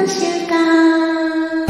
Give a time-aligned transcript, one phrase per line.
[0.00, 1.66] の習慣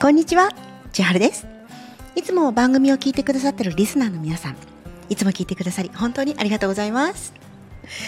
[0.00, 0.50] こんにちは。
[0.92, 1.48] 千春です。
[2.14, 4.56] いつも番組を聞いてくださってるリスナーの皆さん
[5.08, 7.34] いつも聞いてくださり本当にありがとうございます。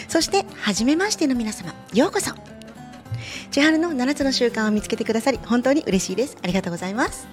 [0.08, 2.32] そして初めましての皆様ようこそ。
[3.50, 6.36] 千春の7つの習慣を見つけてくださり本当に嬉しいです。
[6.42, 7.26] ありがとうございます。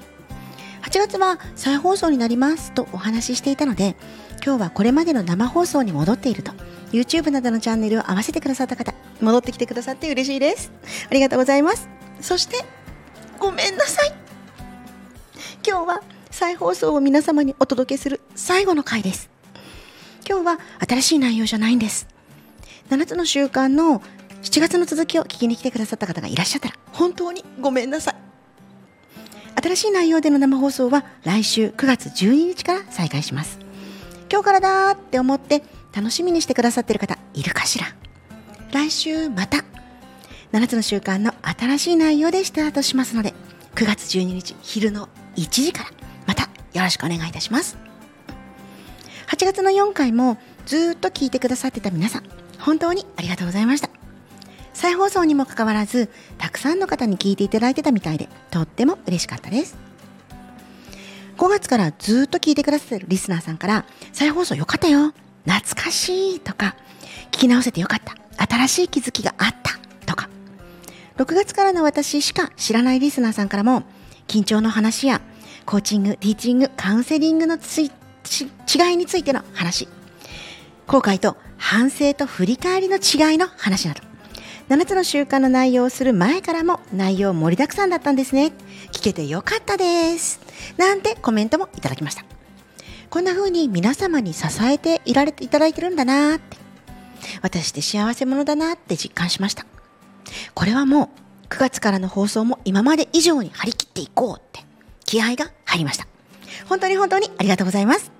[0.81, 3.95] 8月は再放送になりますとお話ししていたので
[4.43, 6.51] 今日はこれまでの生放送に戻っていると
[6.91, 10.71] YouTube などのチャンネルを合わせてくださった方戻ってきてくださって嬉しいです。
[11.09, 11.89] ありがとうございます。
[12.21, 12.65] そして
[13.37, 14.13] ごめんなさい。
[15.67, 19.29] 今日は再放送を皆様にお届けする最後の回です。
[20.27, 22.07] 今日は新しい内容じゃないんです。
[22.89, 24.01] 7つの習慣の
[24.41, 28.15] 7月の続きを聞きに来てくださった方がいらっしゃったら本当にごめんなさい。
[29.61, 33.59] 新しい内容での生放送は来週9月12日から再開します。
[34.31, 35.63] 今日からだーって思って
[35.95, 37.85] 楽しみにしてくださってる方いるかしら？
[38.71, 39.63] 来週また
[40.51, 43.33] 7つの習慣の新しい内容でスタートしますので
[43.75, 45.89] 9月12日昼の1時から
[46.27, 47.77] またよろしくお願いいたします。
[49.27, 52.23] 8月の4回もずっと聞いてくださってた皆さん
[52.59, 53.89] 本当にありがとうございました。
[54.73, 59.77] 再放送にもかかわらずたくさんの方に聞いていただいてたみたいでとっても嬉しかったです。
[61.37, 65.13] 5月からずっと聞いてくださってるリスナーさんから再放送よかったよ。
[65.49, 66.75] 懐かしいとか
[67.31, 68.15] 聞き直せてよかった。
[68.45, 69.79] 新しい気づきがあった。
[70.05, 70.29] とか。
[71.17, 73.83] 6月からの私しか知らないリスナーさんからも
[74.27, 75.21] 緊張の話や
[75.65, 79.87] コーチング、ティーチング、カウンセリングのつい違いについての話。
[80.85, 84.01] 後悔と反省と振り返りの違いの話など。
[84.69, 88.51] 7つの習慣の内容をする前からも内容盛りだくさんだったんですね。
[88.91, 90.39] 聞けてよかったです。
[90.77, 92.23] なんてコメントもいただきました。
[93.09, 96.57] こんな風に皆様に支えていられていただいてるんだなーって。
[97.41, 99.65] 私って幸せ者だなって実感しました。
[100.53, 104.63] これはもう9月からの放送も今まで以上に張り切っていこうって
[105.05, 106.07] 気合が入りました。
[106.67, 108.11] 本当に本当にありがとうございます。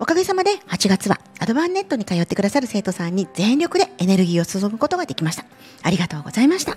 [0.00, 5.44] おかげさまで8月はアドバンネットに通ってくださる生徒さんに全力でエネルギーを注ぐことができました。
[5.82, 6.76] ありがとうございました。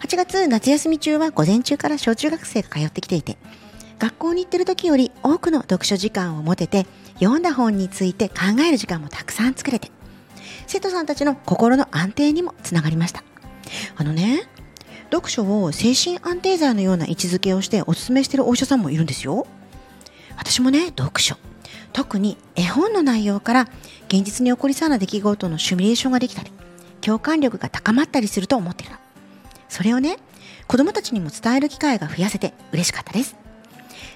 [0.00, 3.38] 8月夏休み中は午前中から小中学生が通ってきていて
[3.98, 6.86] 学校に行ってる時より多くの読書時間を持てて
[7.20, 9.90] 読んだ本について考える時間もたくさん作れて
[10.66, 13.22] 生徒さんたちの心の安定にもつながりました。
[13.96, 14.48] あのね
[15.10, 19.46] 読書を精神安定剤のような位置づけをしてお勧めしてるお医者さんもいるんですよ。
[20.36, 21.36] 私もね読書。
[21.92, 23.68] 特に絵本の内容から
[24.08, 26.50] 現実に起こりそうな出来事のシミュレーションができたり
[27.00, 28.90] 共感力が高まったりすると思ってる
[29.68, 30.16] それをね
[30.66, 33.43] 子供たちにも伝える機会が増やせて嬉しかったです。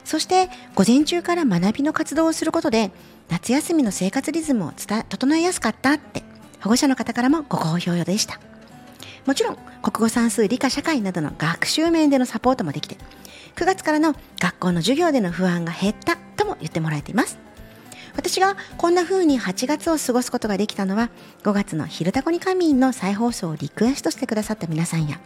[0.08, 2.90] そして午前中から学びの活動をすることで
[3.28, 6.22] 夏休みの生活リズムを整えやすかったって
[6.62, 8.40] 保護者の方からもご好評でした。
[9.26, 12.96] もちろん国語算数理科社会などの学習面でのサポートもできて
[13.56, 17.38] 9月からの学校の授業での不安が減ったとも言ってもらえています。
[18.16, 21.10] 私がこんな風に8月を過ごすことができたのは
[21.42, 25.20] 5月の「昼タコに仮眠」の再放送をリクエストしてくださった皆さんや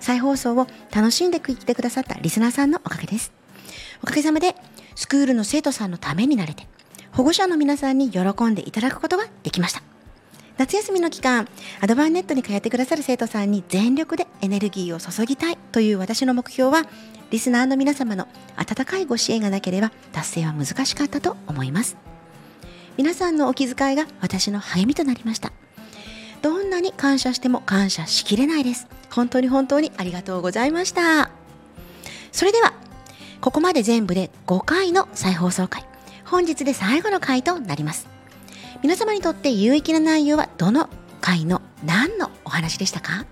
[0.00, 3.32] 再放送を楽しんで聞いてくださったリスナーさんのおかげです。
[4.02, 4.54] おかげさまで
[4.94, 6.66] スクールの生徒さんのためになれて
[7.12, 9.82] 保護者の皆さんに喜んでいただくことができました。
[10.56, 11.48] 夏休みの期間
[11.80, 16.82] アドバンネットに通ってくださる生徒さんに全力でエネルギーを注ぎたいという私の目標は
[17.30, 18.26] リスナーの皆様の
[18.56, 21.96] 温かいご支援がなければ達成は難しかったと思います。
[22.96, 25.52] 皆さんのお気遣いが私の励みとなりました。
[26.42, 28.88] どんなに感謝しても感謝しきれないです。
[29.10, 31.30] 本当に本当にありがとうございました。
[32.32, 32.72] それでは
[33.40, 35.84] ここまで全部で5回の再放送回。
[36.24, 38.08] 本日で最後の回となります。
[38.82, 40.88] 皆様にとって有益な内容はどの
[41.20, 43.26] 回の何のお話でしたか？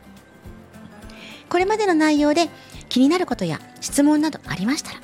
[1.49, 2.49] これまでの内容で
[2.88, 5.00] 気になることや質問などありましたら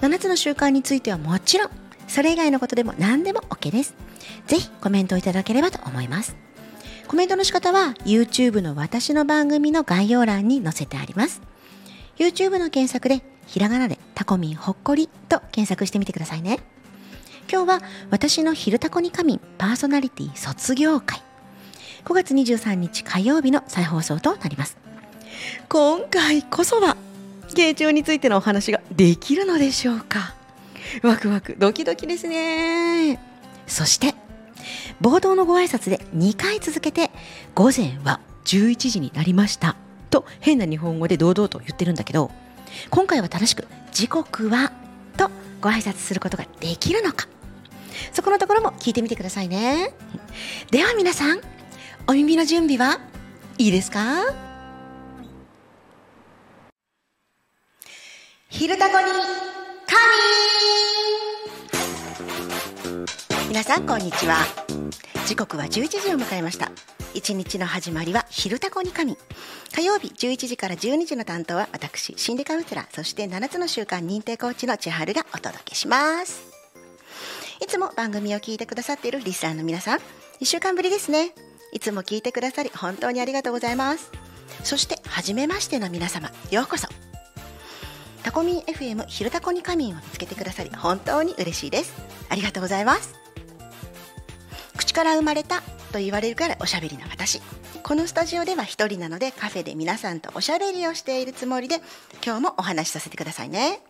[0.00, 1.70] 7つの習慣についてはもちろん
[2.08, 3.94] それ以外のことでも何でも OK です。
[4.46, 6.36] ぜひコメントをいただければと思います。
[7.08, 11.42] コメントの仕方は YouTube の私の番組の概要欄に載せてあります。
[12.18, 16.60] YouTube の検索でひらがなでタコミンほっこりと検索してみてくださいね。
[17.50, 21.22] 今日は私の昼タコに仮眠パーソナリティ卒業会。
[22.04, 24.76] 5月23日火曜日の再放送となります。
[25.68, 26.96] 今回こそは
[27.54, 30.34] 慶長についてのお話ができるのでしょうか。
[31.02, 33.20] ワクワクドキドキですね。
[33.66, 34.14] そして
[35.00, 37.10] 冒頭のご挨拶で2回続けて
[37.54, 39.76] 午前は11時になりました。
[40.10, 42.30] と変な日本語で堂々と言ってるんだけど
[42.90, 44.72] 今回は正しく時刻は
[45.16, 45.30] と
[45.60, 47.28] ご挨拶することができるのか。
[48.12, 49.94] そこのところも聞いてみてくださいね。
[50.70, 51.40] では皆さん
[52.06, 53.00] お耳の準備は
[53.58, 54.34] いいですか？
[58.48, 59.04] 昼タコに
[62.86, 63.48] 神！
[63.48, 64.36] 皆さんこんにちは。
[65.26, 66.70] 時刻は11時を迎えました。
[67.16, 69.16] 一日の始まりは昼タコに神。
[69.74, 72.94] 火曜日11時から12時の担当は私心理カウンセラー。
[72.94, 76.42] そして7つの習慣認定コーチの千春がお届けします。
[77.62, 79.98] いつも番組を聞いてくださっているリスナーの皆さん
[80.40, 81.32] 1週間ぶりですね。
[81.72, 84.12] いつも聞いてくださり本当にありがとうございます。
[84.62, 86.86] そして初めましての皆様ようこそ。
[88.24, 91.94] タコミン FM 昼タコに仮眠を見つけてくださり本当に嬉しいです。
[92.28, 93.14] ありがとうございます。
[94.76, 95.62] 口から生まれた
[95.96, 97.40] と言われるからおしゃべりな私。
[97.82, 101.76] このスタジオでは一人なのでカフェで皆さんとおしゃべりをしているつもりで
[102.24, 103.80] 今日もお話しさせてくださいね。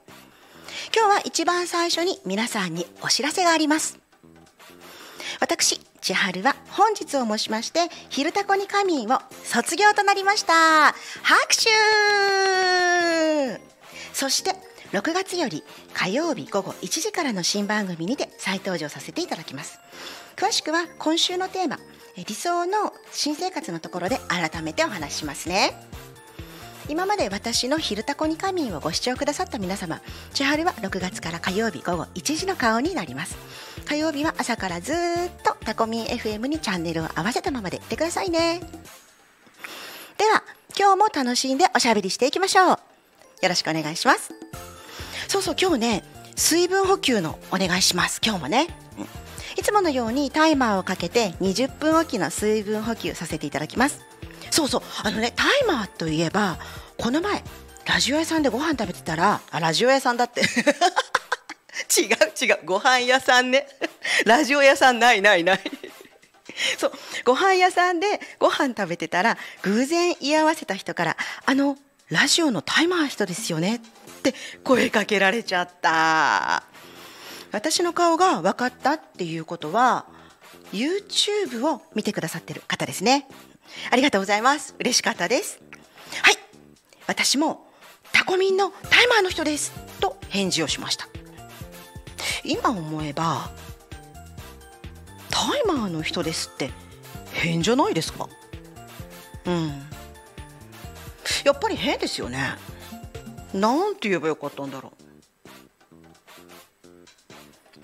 [0.96, 3.98] 今日は一番最初に皆さんにお知らせがあります。
[5.40, 10.94] 私千春は本日をもしまして「昼タコに仮眠」を卒業となりました。
[11.22, 11.68] 拍手！
[14.12, 14.54] そして
[14.92, 19.80] 6月より火曜日午後1時からの新番組にて再登場させていただきます。
[20.36, 21.80] 詳しくは今週のテーマ
[22.24, 25.76] 理想の新生活のところで改めてお話ししますね。
[26.88, 30.00] 今まで私の「昼タコに仮眠」をご視聴くださった皆様
[30.32, 33.36] 千春は6月から火曜日午後1時の顔になります。
[33.84, 34.96] 火曜日は朝からずっ
[35.42, 38.60] とタコミン FM にチャンネルを合わせたままでいってくださいね。
[40.16, 40.42] では
[40.78, 42.68] 今日も楽しんでおしゃべりしていきましょう。
[42.68, 42.78] よ
[43.48, 44.32] ろしくお願いします。
[45.28, 46.04] そうそう今日ね
[46.36, 48.20] 水分補給のお願いします。
[48.24, 48.68] 今日もね、
[48.98, 49.25] うん
[49.56, 54.00] いつものようにタイマーをかけて20分おきの水分補給させていただきます。
[54.50, 54.82] そうそう。
[55.02, 56.58] あのねタイマーといえば
[56.98, 57.42] この前
[57.86, 60.42] ラジオ屋さんでご飯食べてたらあラジオ屋さんだって。
[61.98, 62.58] 違う違う。
[62.64, 63.66] ご飯屋さんね。
[64.26, 65.60] ラジオ屋さんないないない。
[66.78, 66.92] そう。
[67.24, 71.16] ご飯屋さんでご飯食べてたら偶然居合わせた人から
[71.46, 71.76] 「あの
[72.10, 73.78] ラジオのタイマー人ですよね」っ
[74.22, 76.62] て声かけられちゃった。
[77.56, 80.04] 私の顔が分かったっていうことは
[80.74, 83.26] YouTube を見てくださってる方ですね。
[83.90, 84.74] ありがとうございます。
[84.78, 85.58] 嬉しかったです。
[86.20, 86.34] はい。
[87.06, 87.66] 私も
[88.12, 91.08] タコミンのタイマーの人ですと返事をしました。
[92.44, 93.50] 今思えば
[95.30, 96.70] タイマーの人ですって
[97.32, 98.28] 変じゃないですか。
[99.46, 99.68] うん。
[101.42, 102.50] やっぱり変ですよね。
[103.54, 104.95] なんて言えばよかったんだろう。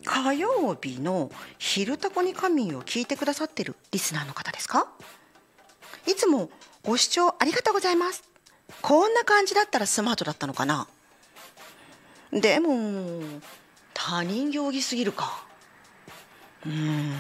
[0.05, 4.89] 火曜日の「昼タコに仮眠」を聞いてくださってるリスナーの方ですか？
[6.07, 6.51] いつも
[6.83, 8.25] ご視聴ありがとうございます。
[8.81, 10.89] こんな感じだったらスマートだったのかな？
[12.33, 13.23] でも
[13.95, 15.45] 他人行儀すぎるか。
[16.67, 17.13] うん。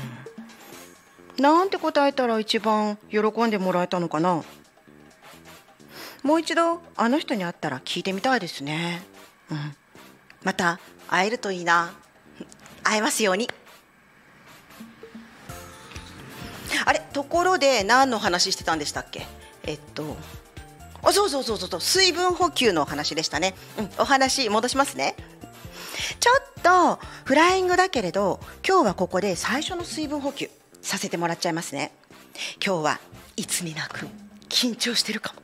[1.38, 4.42] なんて答えたら一番喜んでもらえたのかな？
[6.22, 9.02] もう一度あの人に会ったら聞いてみたいですね。
[9.50, 9.76] うん。
[10.42, 11.92] また会えるといいな。
[12.84, 13.50] 会えますように。
[16.84, 19.26] あれところで何の話してたんでしたっけ？
[19.64, 20.16] えっと
[21.02, 25.14] あそうそうそうそうそう水分補給のお話でしたね、うん、お話戻しますね。
[26.18, 31.92] ちょっとフライングだけれど今日はここで最初の水分補給させてもらっちゃいますね。
[32.64, 33.00] 今日は
[33.36, 34.06] いつになく
[34.48, 35.42] 緊張してるかも。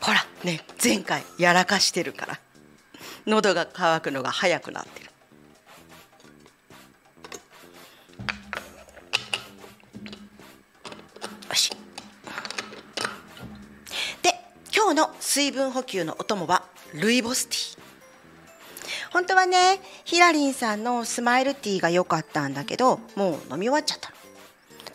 [0.00, 2.40] ほらね前回やらかしてるから。
[3.26, 5.03] 喉が渇くのが早くなってる。
[15.34, 16.62] 水分補給のお供は
[16.92, 17.78] ルイボスティー。
[19.12, 24.12] 本当はねヒラリンさんのスマイルティーが良かったんだけどもう飲み終わっちゃった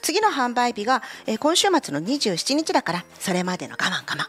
[0.02, 4.28] 次の販売日が、え今週末の27日だからそれまでの我慢我慢。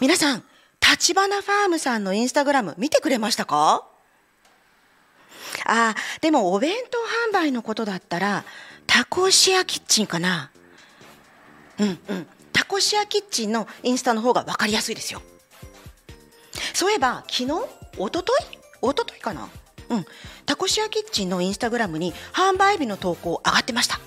[0.00, 0.44] 皆さん
[0.80, 3.84] 立花ファームさんのインスタグラム見てくれましたか？
[5.64, 6.98] あでもお弁当
[7.32, 8.44] 販売のことだったら
[8.86, 10.52] タコシアキッチンかな。
[11.80, 12.26] うんうん。
[12.68, 15.22] コシアキッチンのインスタの方が分かりやすいですよ。
[16.74, 17.44] そういえば昨日？
[17.44, 19.48] 一昨日一昨日かな？
[19.88, 20.04] うん、
[20.44, 24.00] タコシアキッチンのインスタグラムに販売日の投稿上がってました。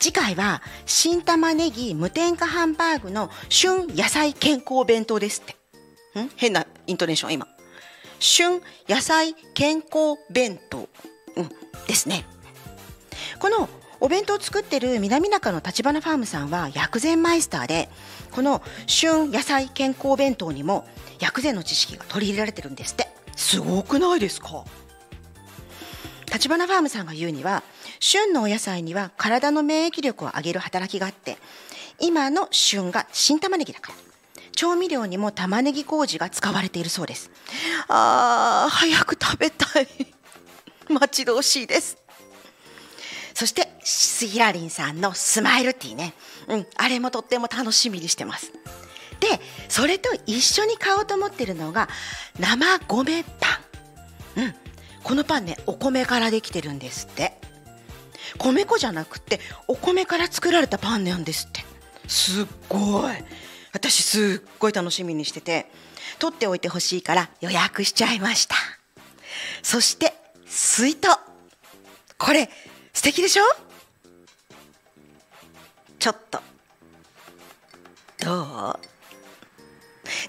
[0.00, 6.20] 次回は新玉ねぎ無添加ハンバーグの旬野菜健康弁当ですって。
[6.20, 6.30] ん？
[6.36, 7.46] 変なイントネーション今。
[8.18, 10.88] 旬野菜健康弁当、
[11.36, 11.48] うん、
[11.86, 12.24] ですね。
[13.38, 13.68] この
[14.04, 17.88] お弁当を作ってる南中の立花ファームさんは薬膳マイスターで
[18.32, 20.86] この旬野菜健康弁当にも
[21.20, 23.08] 薬膳の知識が取り入れられてるんですって。
[23.34, 24.66] すごくないですか？
[26.30, 27.62] 立花ファームさんが言うには
[27.98, 31.38] 旬のお野菜には体の免疫力を上げる働きがあって
[31.98, 33.98] 今の旬が新玉ねぎだから。
[34.52, 37.30] 調味料にも玉ねぎ麹が使われているそうです。
[37.88, 39.88] あー早く食べたい。
[40.92, 41.96] 待ち遠しいです
[43.34, 46.14] そしてヒラリンさんのスマイルティーね、
[46.48, 48.52] うん、あれもとっても楽しみにしてます。
[49.20, 51.88] でそれと一緒に買おうと思ってるのが
[52.38, 53.60] 生米パ
[54.40, 54.54] ン、うん、
[55.02, 57.38] このパンねお米からできてるんですって。
[58.38, 59.38] 米粉じゃなくて
[59.68, 61.64] お米から作られたパンなんですって。
[62.08, 63.14] すっごい。
[63.72, 65.70] 私すっごい楽しみにしてて
[66.18, 68.54] 取っておいてほしいから予約しちゃいました。
[69.62, 70.14] そして
[70.46, 71.08] 水筒。
[72.16, 72.48] これ
[72.94, 73.42] 素敵でしょ？
[75.98, 76.40] ちょっと。
[78.24, 78.78] どう？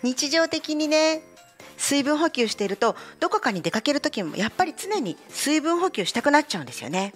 [0.04, 1.22] 日常的にね
[1.78, 7.14] 水分補給しているとどこかに出かける時もやっぱり常に水分補給したくなっちゃうんですよね。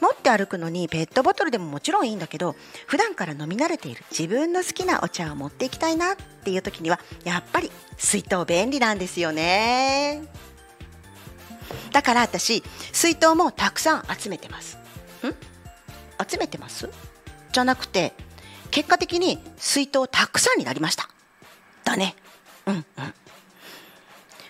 [0.00, 2.56] 持って歩くのにペットボトルでももちろんいいんだけど
[2.86, 10.22] 普段から飲み慣れている自分の好きなお茶を持っていきたいなっていう時にはやっぱり水筒便利なんですよね。
[11.92, 14.76] だから私水筒もたくさん集めてます。
[14.76, 14.80] ん？
[16.28, 16.88] 集めてます？
[17.52, 18.12] じゃなくて
[18.70, 21.08] 結果的に水筒たくさんになりました。
[21.84, 22.14] だね。
[22.66, 22.84] うんうん。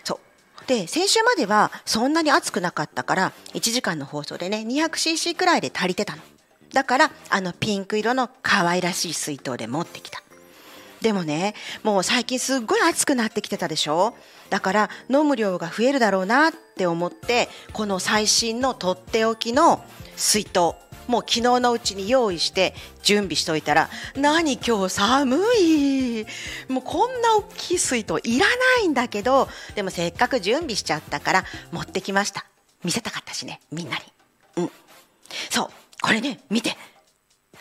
[0.04, 0.20] そ
[0.62, 0.66] う。
[0.66, 6.22] で先週まではそんなに暑くなかったから1時間の放送でね 200cc くらいで足りてたの。
[6.72, 10.22] だからあのピンク色の可愛らしい水筒で持ってきた。
[11.00, 14.16] でもねもう最近すっごい暑くなってきてたでしょ？
[14.50, 19.85] だから飲む量が増えるだろうなって思ってこの最新のとっておきの
[20.17, 20.75] 水筒
[21.09, 26.26] もう昨日のうちに用意して準備しといたら何今日寒い。
[26.69, 32.45] もうこんな大きい水筒いらないんだけどでもせっかく準備しちゃったから持ってきました。
[32.85, 34.02] 見せたかったしねみんなに。
[34.57, 34.71] うん。
[35.50, 35.69] そう
[36.02, 36.76] これね見て。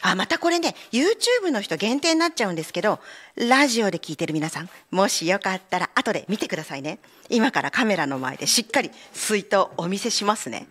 [0.02, 3.00] あまたこれね YouTube の人限定になっちゃうんですけど
[3.36, 7.00] ラジオで聞いてる皆さんもしよかったら後で見てくださいね。
[7.30, 10.68] 今からカメラの前でしっかり水筒お見せしますね。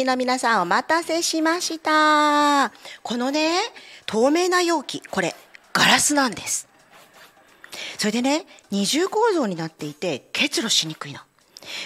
[0.00, 2.72] きの皆さんお待たせしました。
[3.02, 3.58] このね
[4.06, 5.34] 透明な容器これ
[5.74, 6.68] ガラスなんです。
[7.98, 11.20] それでね二重構造になっていて結露しにくいの。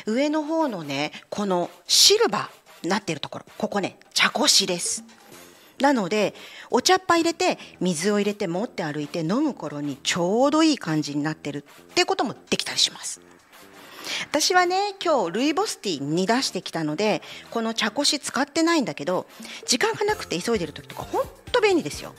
[0.06, 5.02] 上の方のねこのシルバーなってるところここね茶こしです。
[5.80, 6.34] なので
[6.70, 13.20] お茶っ葉入れて水を入れて持って歩いて飲む頃にちょうどいい感じになってるってこともできたりします。
[14.30, 19.26] 私はね今日ルイボスティーに出してきたのでこの茶こし使ってないんだけど
[19.66, 22.14] 時間がなくて急いでる時とかほんと便利ですよ。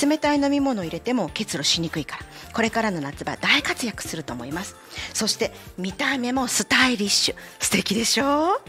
[0.00, 4.76] 冷たい飲み物を入れても結露しにくいからこれからの夏場大活躍すると思います。
[5.14, 7.36] そして見た目もスタイリッシュ。
[7.58, 8.60] 素敵でしょ？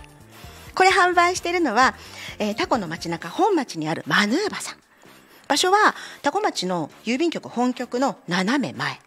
[0.75, 1.95] これ販売しているのは、
[2.37, 4.75] えータコの街中本町にあるマヌーバさん。
[5.47, 8.99] 場所はタコ町の郵便局本局の斜め前。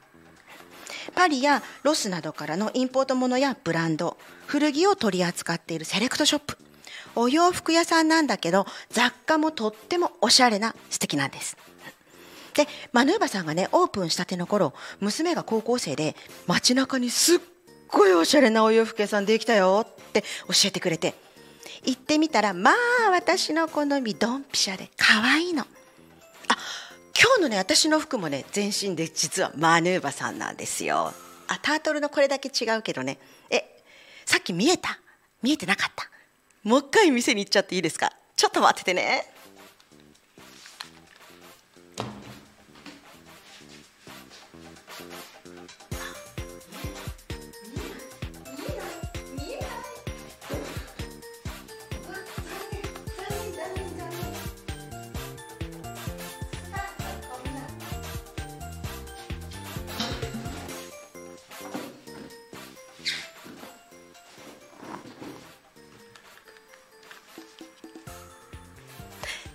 [1.15, 4.17] パリやロスなどからのインポートものやブランド
[4.47, 6.59] 古着を取り扱っているセレクトショップ。
[7.15, 11.57] お洋服屋さんなんだけど雑貨もとってもおしゃれな素敵なんです。
[12.55, 16.17] でマヌーバさんがねオープンしたての頃娘が高校生で
[16.47, 17.39] 街中にすっ
[17.89, 21.15] ごいおしゃれなお洋服屋さんできたよって教えてくれて。
[21.85, 22.71] 行ってみたらま
[23.07, 25.67] あ私の好みドンピシャで可愛いの。
[27.35, 31.15] 今日のね私の服もね全身で実はマヌーバさんなんですよ。
[31.49, 33.17] あタートルのこれだけ違うけどね。
[33.49, 33.83] え
[34.27, 34.99] さっき見えた？
[35.41, 36.11] 見えてなかった？
[36.63, 38.13] もう一回店に行っちゃっていいですか？
[38.37, 39.25] ちょっと待っててね。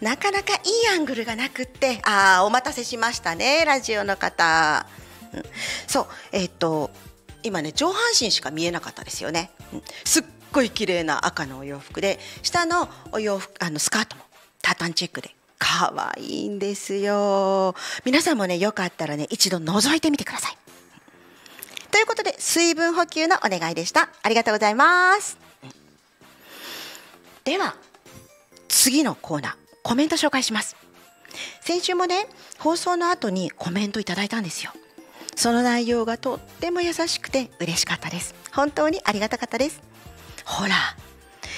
[0.07, 0.61] なかなかいい
[0.95, 4.85] アングルがなくってあーお待たせしましたねラジオの方、
[5.33, 5.43] うん。
[5.85, 6.91] そうえっ、と
[7.43, 9.83] 今ね上半身しか見えなかったですよね、うん。
[10.05, 10.23] すっ
[10.53, 14.23] ごい綺麗な赤のお洋服で下のお洋服あのスカートも
[14.61, 15.35] タータンチェックで。
[15.59, 17.75] 可愛いんですよ。
[18.05, 20.57] 皆さんもねよかったらね一度覗いてみてください。
[21.91, 24.07] ということで水分補給のお願いでした。
[24.23, 25.37] ありがとうございます。
[27.43, 27.75] では
[28.69, 29.66] 次のコーナー。
[29.87, 30.75] コメント紹介します。
[31.61, 32.27] 先週もね
[32.59, 34.73] 放送の後にコメントいただいたんですよ。
[35.37, 38.35] その内容がとっても優しくて嬉しかったです。
[38.51, 39.81] 本当にありがたかったです。
[40.43, 40.73] ほら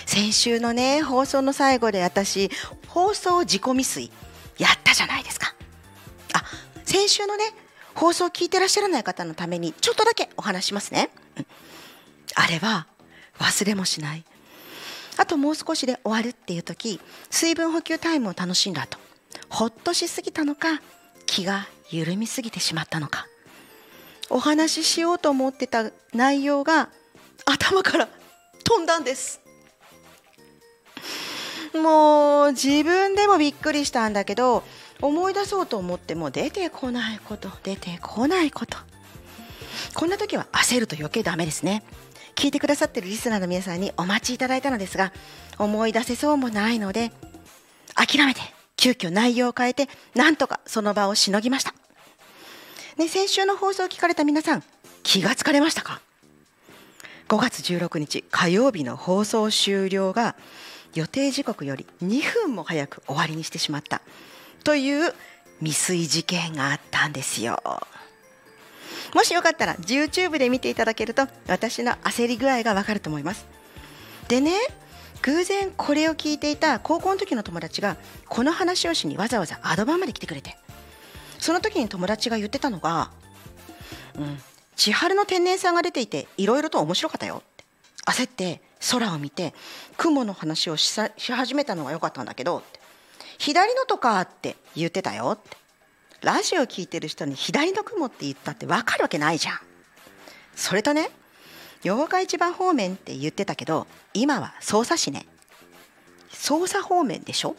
[0.05, 2.51] 先週のね放送の最後で私
[2.87, 4.11] 放送自己未遂
[4.59, 5.55] やったじゃないですか。
[6.33, 6.43] あ
[6.85, 7.45] 先週のね
[7.95, 11.47] 放送を聞いてらっしゃらない方のためにちょっとだけお話しますね、うん。
[12.35, 12.85] あれは
[13.39, 14.23] 忘れもしない。
[15.19, 18.97] あともう少しで終わるっていう時水分補給タイムを楽しんだ後
[19.49, 20.81] ほっとしすぎたのか
[21.25, 23.27] 気が緩みすぎてしまったのか。
[24.31, 26.89] お話ししようと思ってた内容が
[27.45, 28.07] 頭から
[28.63, 29.41] 飛んだんです。
[31.73, 34.63] もう自分でもびっくりしたんだけど
[35.01, 38.77] 思い出そうと思っても出てこないこと出てこないこと。
[39.95, 41.83] こんな時は焦ると余計ダメですね。
[42.39, 45.11] 聞いてくださってるリスナーの皆さんにお待ちいただいたのですが
[45.57, 47.11] 思い出せそうもないので
[47.95, 48.39] 諦めて
[48.77, 51.73] 急遽内容を変えてなんとかその場をしのぎました、
[52.97, 54.63] ね、先週の放送を聞かれた皆さん
[55.03, 55.99] 気がつかれましたか
[57.27, 60.37] ？5月16日火曜日の放送終了が
[60.93, 64.01] 予定時刻より2分も早く終わりにしてしまった
[64.63, 65.13] という
[65.59, 67.61] 未遂事件があったんですよ。
[69.13, 73.47] もしよかったら YouTube で見ていただけると私の焦り具合がわかると思います。
[74.27, 74.53] でね
[75.21, 80.57] 偶然これを聞いていた高校の時の友達がこの話をしにわざわざアドバンまで来てくれて。
[81.39, 83.11] その時に友達が言ってたのが
[84.15, 84.41] 「うん
[84.75, 87.65] 千春の天然さんが出ていていろいろと面白かったよ」って。
[88.05, 89.53] 焦って空を見て
[89.97, 92.63] 雲の話をしし始めたのが良かったんだけど
[93.37, 95.58] 左のとかって言ってたよって。
[96.21, 99.59] ラジオ聞いてる人に左の雲って言ったって分かるわけないじゃん。
[100.55, 101.09] それとね
[101.83, 105.25] 八日市場方面って言ってたけど今は匝瑳市ね。
[106.31, 107.55] 匝瑳方面でしょ？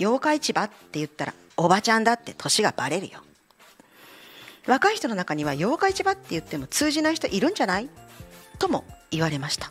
[0.00, 3.20] 八日市場って言ったらおばちゃんだって年がバレるよ。
[4.66, 7.88] 若い人の中には八日市場って言っても通じない人いるんじゃない？
[8.58, 9.70] とも言われました。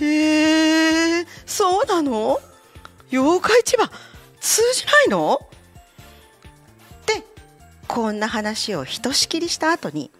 [0.00, 2.38] へえそうなの？
[3.10, 3.88] 八日市場
[4.40, 5.40] 通じないの？
[7.88, 10.10] こんな話をひとしきりした後に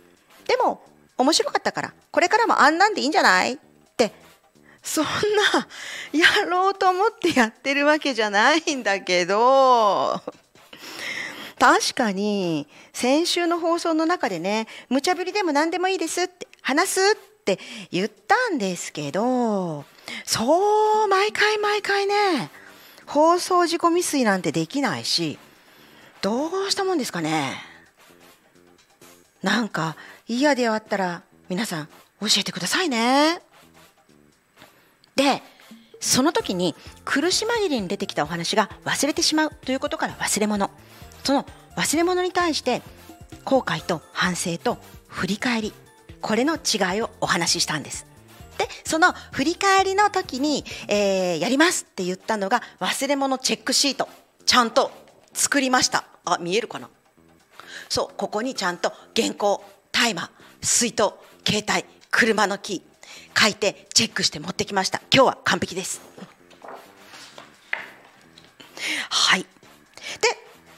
[0.46, 0.82] でも
[1.18, 3.52] 面白かったからこれからもあんなんでいいんじゃない？
[3.54, 3.58] っ
[3.96, 4.12] て
[4.82, 5.10] そんな
[6.12, 10.20] やろうと思ってやってるわけじゃないんだけど
[11.58, 17.58] 確かに先週の放送の中でね無茶ぶりでも何でもいいですって話すって
[17.90, 19.84] 言ったんですけど
[20.24, 22.50] そう毎回毎回ね
[23.06, 25.38] 放送事故未遂なんてできないし
[26.20, 27.52] どうしたもんですかね？
[29.42, 31.86] なんか嫌であったら皆さん
[32.20, 33.40] 教えてくださいね。
[35.14, 35.42] で
[36.00, 40.70] その時に苦し紛れに出てきたお話が忘れてしまうということから忘れ物。
[41.24, 42.82] その忘れ物に対して
[43.44, 45.72] 後悔と反省と振り返り。
[46.20, 48.06] これの違いをお話ししたんです。
[48.58, 54.08] でその振り返りの時に、えーやりますって言ったのが忘れ物チェックシート。
[54.44, 54.90] ちゃんと
[55.32, 56.04] 作りました。
[56.24, 56.88] あ見えるかな？
[57.88, 61.12] そうここにちゃんと原稿タイマー水筒
[61.46, 65.00] 携帯車のキー書いてチェックして持ってきました。
[65.12, 66.00] 今日は完璧です。
[69.10, 69.42] はい。
[69.42, 69.48] で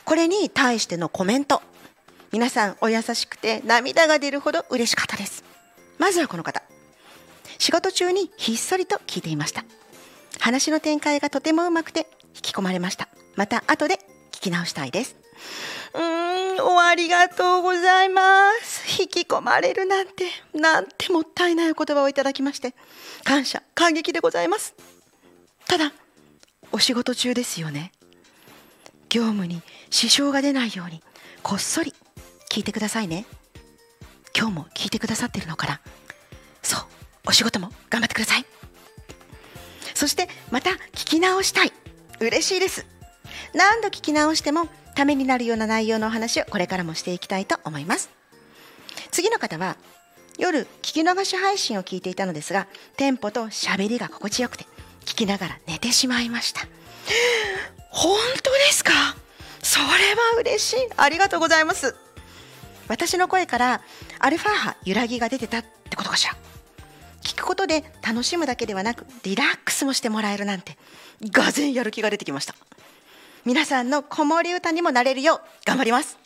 [0.04, 1.62] これに対してのコメント。
[2.32, 5.42] 皆さんお優しくて涙が出るほど嬉しかったです。
[5.98, 6.62] まずはこの方。
[7.58, 9.64] 仕事中にひっそりと聞いていました。
[10.38, 13.08] 話の展開がとてもうまくて引き込まれました。
[13.36, 13.98] また後で
[14.40, 15.16] 聞き直したいです。
[15.92, 18.22] うーんおありがとうございま
[18.62, 19.03] す。
[19.03, 20.24] 引き込まれるなんて
[20.55, 22.74] なんてもったいないお言葉をいただきまして
[23.22, 24.74] 感謝感激でございます。
[25.68, 25.92] ただ
[26.72, 27.92] お仕事中ですよね。
[29.11, 31.03] 業務に支障が出ないように
[31.42, 31.94] こっそり
[32.50, 33.26] 聞いてくださいね。
[34.35, 35.81] 今日も聞いてくださってるのかな
[36.62, 36.81] そう
[37.26, 38.46] お仕事も頑張ってください。
[39.94, 41.72] そしてまた聞き直したい。
[42.20, 42.87] 嬉しいです。
[43.54, 48.10] 何度聞き直してもためになるような内容のお話をこれからもしていきたいと思います。
[49.10, 49.76] 次の方は
[50.38, 54.64] 夜聞き逃し配信を聞いていたのですがテンポと喋りが心地よくて
[55.04, 56.62] 聞きながら寝てしまいました。
[57.90, 58.92] 本当ですか？
[59.62, 60.76] それは嬉しい。
[60.96, 61.96] ありがとうございます。
[62.88, 63.82] 私の声から
[64.18, 66.36] アルファ波揺らぎが出てたってことかしら。
[67.22, 70.78] 聞くことで楽しむだけではなくリラックスもしてもらえるなんて
[71.30, 72.54] がぜんやる気が出てきました
[73.44, 76.18] 皆さんの子守歌にもなれるよう頑張ります。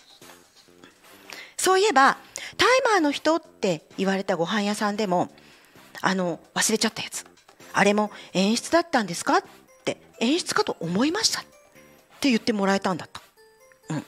[1.57, 2.19] そういえば
[2.57, 5.31] タイマーの人って言われたご飯屋さんでも
[6.01, 7.25] あの忘れちゃったやつ。
[7.75, 9.43] あれも演出だったんですかっ
[9.85, 11.45] て演出かと思いましたっ
[12.21, 13.21] て言ってもらえたんだと、
[13.91, 14.05] うん、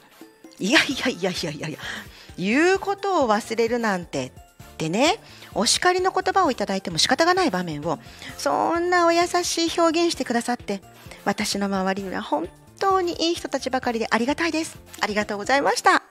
[0.61, 1.79] いやいやいやいやいやいや
[2.39, 5.19] 言うことを忘れるなんてってね
[5.53, 7.99] お叱りの言葉をいただいても仕方がない場面を
[8.39, 10.81] そんなお優しい表現してくださって
[11.25, 14.79] 私の周りには本当にいい人たちばかりでありがたいです。
[15.01, 16.03] ありがとうございました。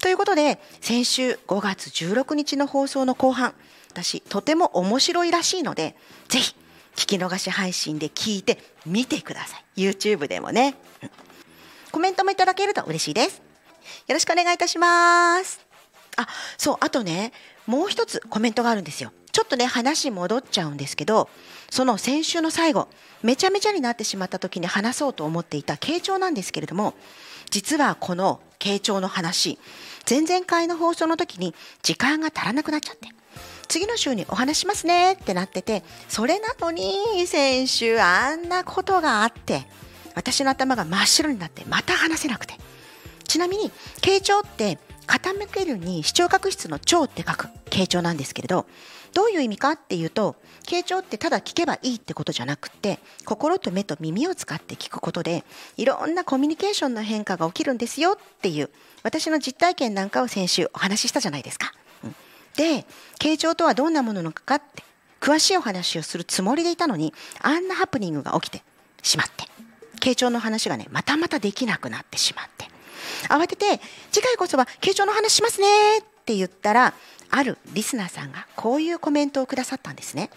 [0.00, 3.54] ということで先週5月16日の放送の後半
[3.90, 5.96] 私とても面白いらしいので
[6.28, 6.54] ぜひ
[6.94, 9.88] 聞き逃し配信で聞いてみてください。
[9.88, 11.10] YouTube でもね、うん。
[11.92, 13.42] コメントもいただけると嬉しいです。
[14.06, 15.60] よろしくお願いいたします。
[16.16, 17.32] あそうあとね
[17.66, 19.12] もう一つコメントがあるんですよ。
[19.30, 21.28] ちょっとね話戻っちゃうんですけど
[21.70, 22.88] その先週の最後
[23.22, 26.94] めちゃめちゃになってしまった時に話そうと思っていた傾聴なんですけれども
[27.50, 29.58] 実はこの傾聴の話
[30.08, 33.08] 前々回の放送の時に時間が足らなくなっちゃって
[33.68, 39.66] 次の週にお話しますねってなっててそれなのに先週あんなことがあって
[40.14, 42.54] 私の頭が真っ白になってまた話せなくて。
[43.28, 48.66] ちなみに傾聴って傾けるに視聴覚室の聴って書く傾聴なんですけれど
[49.14, 55.44] どういう意味かっていうと傾聴ってただ聞けばいいってことじゃなくて心と目と耳を使って聞くことで
[55.76, 58.70] いろんなコミュニケーションの変化が起きるんですよっていう
[59.02, 61.72] 私の実体験なんかを先週お話ししたじゃないですか。
[62.56, 62.84] で
[63.18, 64.82] 傾聴とはどんなものなのかって
[65.20, 68.64] 詳しいお話をするつもりでいたのにあんなハプニングが起きて
[69.02, 69.44] しまって
[70.00, 72.68] 傾聴の話がねまたまたできなくなってしまって
[73.28, 76.94] 慌てて次回こそは傾聴の話しますねって言ったら
[77.30, 80.30] あるリスナーさんがこういうコメントをくださったんですね。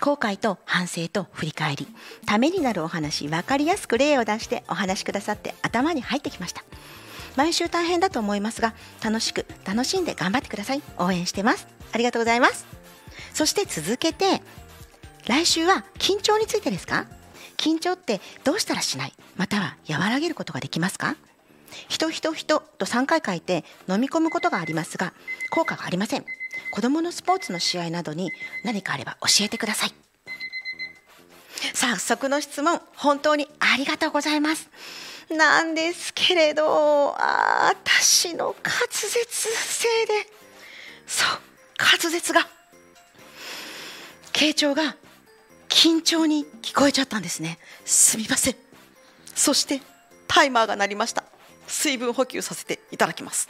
[0.00, 1.86] 後悔と反省と振り返り
[2.24, 6.64] ためになるお話分かりやすく例を出してお話しくださって頭に入ってきました。
[7.36, 10.82] 毎週大変だと思いますが楽しく楽しんで頑張ってください。
[10.98, 11.68] 応援してます。
[11.92, 12.66] ありがとうございます。
[13.34, 14.42] そして続けて
[15.26, 17.06] 来週は緊張についてですか？
[17.60, 19.12] 緊張ってどうしたらしない？
[19.36, 21.14] または和らげることができますか？
[21.88, 25.12] 人人人と3回書いて飲み込むことがありますが
[25.50, 26.24] 効果がありません。
[26.72, 28.32] 子供のスポーツの試合などに
[28.64, 29.94] 何かあれば教えてください。
[31.74, 34.70] 早速の質問本当にありがとうございます。
[35.28, 40.26] なんですけれどあ私の滑舌せいで
[41.06, 41.28] そう
[41.78, 42.48] 滑舌が
[44.32, 44.96] 傾聴が
[45.70, 47.58] 緊張に聞こえちゃったんですね。
[47.86, 48.56] すみません。
[49.34, 49.80] そして
[50.28, 51.24] タイマーが鳴りました。
[51.66, 53.48] 水分補給させていただきます。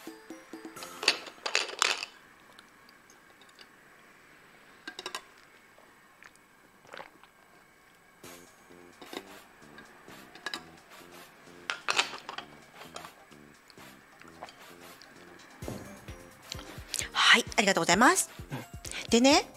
[17.12, 19.10] はいありがとうございます、うん。
[19.10, 19.48] でね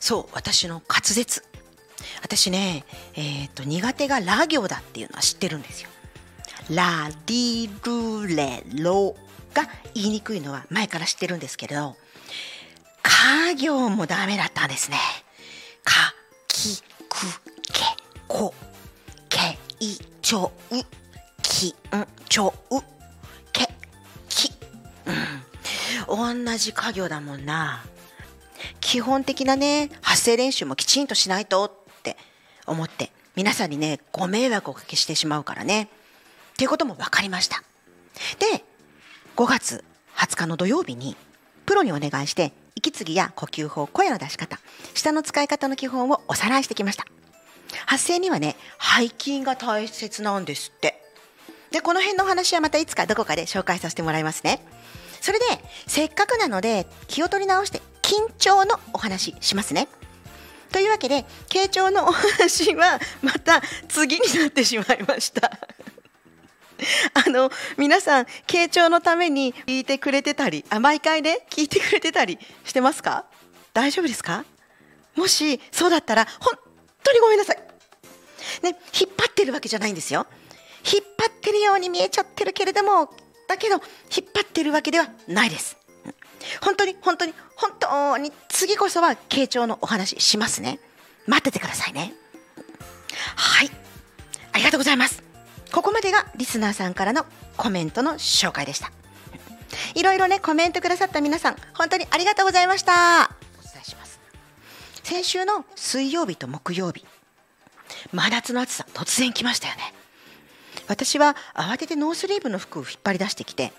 [0.00, 1.44] そう私の滑舌
[2.22, 5.90] 私ねえっ、と苦手がラ行だっていうのは知ってるんですよ。
[6.70, 9.16] ラディルレロ
[9.52, 11.96] が言いにくいのは前から知ってるんですけれど
[13.02, 14.96] 家行もダメだったんですね。
[15.84, 16.14] か
[16.48, 17.26] きく
[17.72, 17.82] け
[18.28, 18.54] こ
[19.28, 20.76] けいちょう
[21.42, 21.74] きん
[22.28, 22.80] ちょう
[23.52, 23.68] け
[24.28, 24.50] き
[26.08, 26.44] うん。
[26.44, 27.84] 同じ家業だもんな。
[28.80, 31.81] 基本的なね発声練習もきちんとしないと
[32.66, 35.84] 思って皆さんにねご迷惑をおかけしてしまうからね。
[35.84, 35.86] っ
[36.56, 37.62] ていうことも分かりました。
[38.38, 38.64] で
[39.36, 39.84] 5月
[40.16, 41.16] 20日の土曜日に
[41.64, 44.58] プロにお願いして息継ぎや呼吸法声の出し方
[44.94, 47.06] 舌の使い方の基本をおさらいしてきました。
[47.86, 51.02] 発声にはね背筋が大切なんですって。
[51.70, 54.62] でこの辺のお話はまたいつかどこかで紹介させてもらいますね。
[55.22, 55.44] それで
[55.86, 59.88] せっかくなので気を取り直して緊張のお話しますね。
[60.72, 65.50] というわけで傾聴のお話はまた次になってしまいました。
[67.14, 73.26] あの皆さん傾聴のために聞いてくれてたりあ毎回ね聞いてくれてたりしてますか？
[73.72, 74.44] 大丈夫ですか？
[75.14, 76.58] もしそうだったら本
[77.04, 77.56] 当にごめんなさい。
[78.62, 80.26] ね引っ張ってるわけじゃないんですよ。
[80.92, 83.14] 引っ張ってるように見えちゃってるけれども
[83.46, 83.82] だけど引っ
[84.34, 85.76] 張ってるわけではないです。
[86.60, 90.78] 本当に本当に本当に次こそは傾聴のお話しますね。
[91.26, 92.14] 待っててくださいね。
[93.36, 93.70] はい。
[94.52, 95.22] ありがとうございます。
[95.72, 97.24] ここまでがリスナーさんからの
[97.56, 98.92] コメントの紹介でした。
[99.94, 103.30] いろいろねコメントくださった皆さん本当にありがとうございました。
[103.58, 104.20] お伝えします。
[105.02, 107.06] 先週の水曜日と木曜日
[108.12, 109.94] 真夏の暑さ突然来ましたよね。
[110.88, 113.72] 私は慌ててノースリーブの服を引っ張り出してきて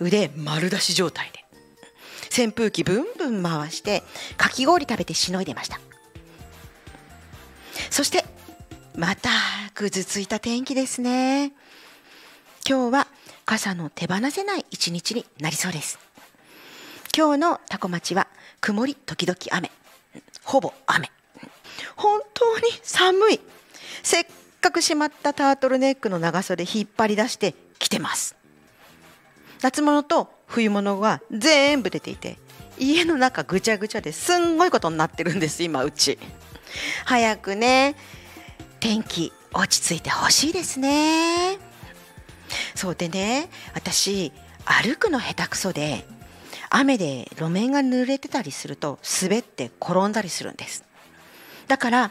[0.00, 1.43] 腕丸出し状態で。
[2.30, 4.02] 扇風機ブンブン回して
[4.36, 5.80] かき氷食べてしのいでました。
[7.90, 8.24] そして
[8.96, 9.30] また
[9.74, 11.52] ぐずついた天気ですね。
[12.68, 13.06] 今日は
[13.44, 15.98] 傘の手放せない一日になりそうです。
[17.16, 18.26] 今日のタコ町は
[18.60, 19.70] 曇り時々雨。
[20.42, 21.10] ほぼ雨。
[21.96, 23.40] 本当に寒い。
[24.02, 24.26] せっ
[24.60, 28.34] かくしまったタートルネックの長袖引っ張り出して着てます。
[29.62, 32.38] 夏物と冬物が全部出ていて
[32.78, 36.18] 家の中ぐちゃぐちゃですんごいことになってるんです今うち。
[37.04, 37.94] 早くね
[38.80, 41.58] 天気落ち着いてほしいですね。
[42.74, 44.32] そうでね私
[44.64, 46.06] 歩くの下手くそで
[46.70, 50.84] 雨で路面が濡れてたりすると滑って転んだりするんです。
[51.68, 52.10] だから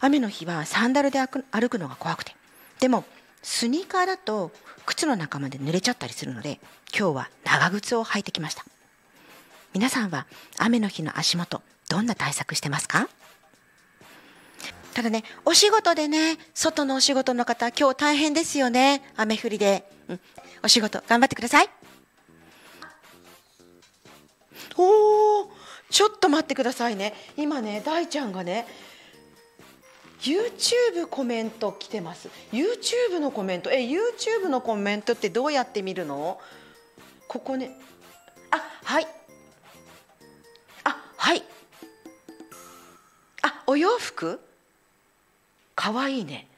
[0.00, 1.18] 雨の日はサンダルで
[1.50, 2.34] 歩くのが怖くて。
[2.80, 3.04] でも
[3.42, 4.50] スニーカーだと
[4.90, 6.58] 靴の中まで濡れちゃったりするので
[6.96, 8.64] 今日は長靴を履いてきました。
[9.72, 10.26] 皆さんは
[10.58, 13.08] 雨の日の足元どんな対策してますか？
[14.94, 19.02] ただねお仕事でね外のお仕事の方今日大変ですよね。
[19.16, 20.20] 雨降りで、うん、
[20.64, 21.68] お仕事頑張ってください。
[24.76, 25.46] おー
[25.90, 27.14] ちょっと待ってくださいね。
[27.36, 28.66] 今ね大ちゃんがね
[30.22, 32.28] YouTube コメント来てます。
[32.52, 33.70] YouTube のコメント。
[33.70, 36.38] え YouTube のコメントってどうやって見るの？
[37.26, 37.70] ここね。
[38.50, 39.06] あはい。
[40.84, 41.42] あはい。
[43.42, 44.40] あお洋服？
[45.74, 46.49] かわいいね。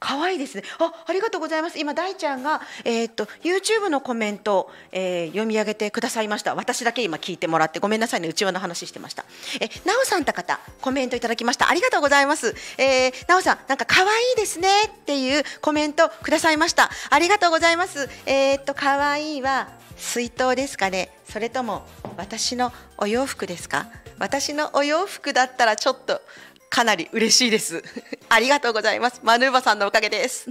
[0.00, 0.62] 可愛いですね。
[0.78, 1.78] あ、ありがとうございます。
[1.78, 6.54] 今大ちゃんがえーっと YouTube のコメント、えー読み上げてくださいました。
[6.54, 8.28] 私だけ今聞いてもらってごめんなさいね。
[8.28, 9.24] 内輪の話してました。
[9.60, 11.68] え、なおさんた方コメントいただきました。
[11.68, 12.54] ありがとうございます。
[12.78, 16.90] えー、なおさんなんか可愛いですねっていうコメントくださいました。
[17.10, 18.08] ありがとうございます。
[18.26, 21.10] えーっと可愛いは水筒ですかね。
[21.28, 21.84] それとも
[22.16, 23.88] 私のお洋服ですか？
[24.18, 26.20] 私のお洋服だったらちょっと
[26.70, 27.82] かなり嬉しいです。
[28.28, 29.20] ありがとうございます。
[29.22, 30.50] マヌーバさんのおかげです。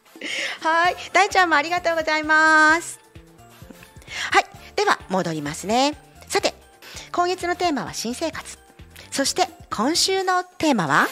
[0.60, 3.00] はい、大ちゃんもありがとうございます。
[4.30, 4.46] はい、
[4.76, 5.96] では戻りますね。
[6.28, 6.54] さて、
[7.10, 8.58] 今月のテーマは新生活。
[9.10, 11.08] そして今週のテーマは？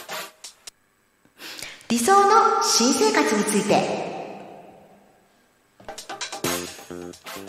[1.88, 4.10] 理想の新生活について。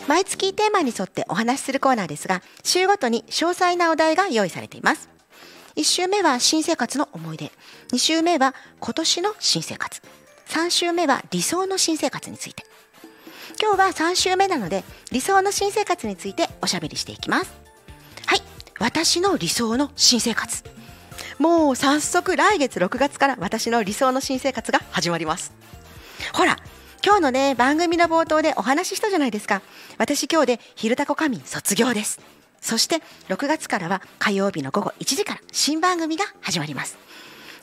[0.08, 5.08] 毎月テーマに沿ってお話しするコーナーですが、週ごとに詳細なお題が用意されています。
[5.76, 7.50] 1週目は新生活の思い出。
[7.92, 10.02] 2週目は今年の新生活。
[10.48, 12.64] 3週目は理想の新生活について。
[13.60, 17.54] 今日は3週目なので理想の新生活についておしゃべりしていきます。
[18.26, 18.42] はい。
[18.78, 20.62] 私の理想の新生活。
[21.38, 25.52] もう早速来月6月から私の理想の新生活が始まります。
[26.34, 26.58] ほら
[27.04, 29.62] 今日のね番組の冒頭でお話ししたじゃないですか。
[29.96, 32.20] 私今日で「昼タコ仮眠」卒業です。
[32.62, 36.96] そして6月からは火曜日の午後1時から新番組が始まります。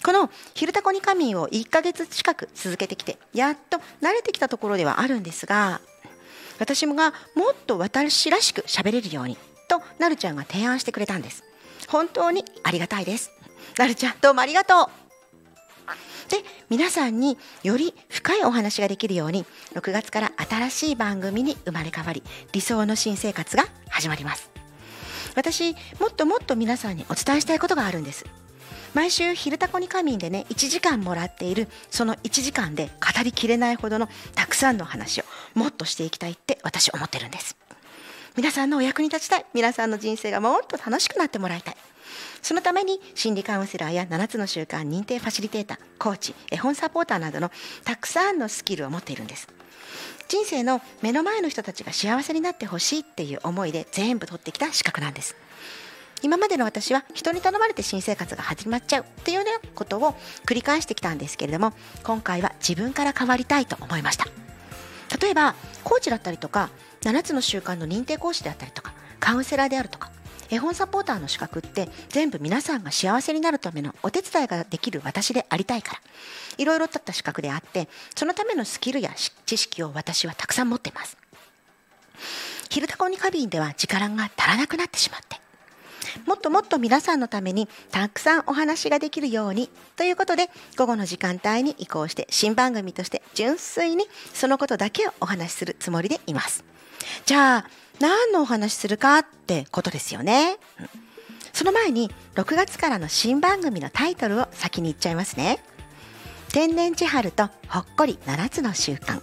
[0.03, 5.81] この「昼タコに仮眠」を1ヶ月近く続けてきてやっと慣れてきたところではあるんですが
[6.57, 11.43] 私もがもっと私らしく喋れるようにとなるちゃんが提案してくれたんです。
[11.87, 13.31] 本当にありがたいです。
[13.77, 14.89] なるちゃんどうもありがとう。
[16.29, 24.58] で皆さんにより深いお話ができるように6月から新しい番組に生まれ変わり理想の新生活が始まります。
[25.35, 28.25] 私もっともっと皆さんにお伝えしたいことがあるんです。
[28.93, 37.55] 毎週「昼タコに仮眠」でね1時間もらっているその1時間で語りきれないほどのたくさんの話をもっとしていきたいって私思ってるんです。
[38.35, 39.45] 皆さんのお役に立ちたい。
[39.53, 41.75] 皆さんの人生がもっと楽しくなってもらいたい。
[42.41, 47.51] そのために心理カウンセラーや7つの習慣認定ファシリテーターコーチ絵本サポーターなどの
[47.83, 49.47] たくさんのスキルを持っているんです。
[50.29, 55.35] 人生の目の前の人たちが幸せになってほしいっていう思いで全部取ってきた資格なんです。
[56.21, 60.13] 今までの私は人に頼まれて新生活が始まっちゃうっていうようなことを
[60.45, 64.25] 繰り返してきたんですけれども今回は自分から変わりたいと思いました。
[65.19, 66.69] 例えばコーチだったりとか
[67.01, 70.11] 7つの習慣の認定講師であったりとかカウンセラーであるとか
[70.49, 76.01] 絵本サポーターの資格って全部皆さんが幸せになるためのお手伝いができる私でありたいから。
[76.57, 79.11] いろいろとった資格であってそのためのスキルや
[79.45, 81.17] 知識を私はたくさん持ってます。
[82.69, 85.39] 昼タコにカビンでは力が足らなくなってしまって。
[86.25, 96.63] もっともっと皆さんのためにたくさんお話ができるようにということで午後の時間帯に移行して新番組として純粋にそのことだけをお話しするつもりでいます。
[97.25, 97.65] じゃあ
[97.99, 100.57] 何のお話するかってことですよね、
[101.53, 105.63] その前に6月からの新番組のタイトルを先に言っちゃいますね。
[106.53, 109.21] 天然千春とほっこり7つの習慣。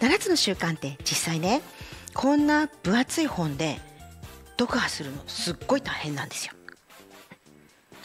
[0.00, 1.62] 7つの習慣って実際ね
[2.14, 3.80] こんな分厚い本で
[4.58, 6.52] 読破するのすっごい大変なんですよ。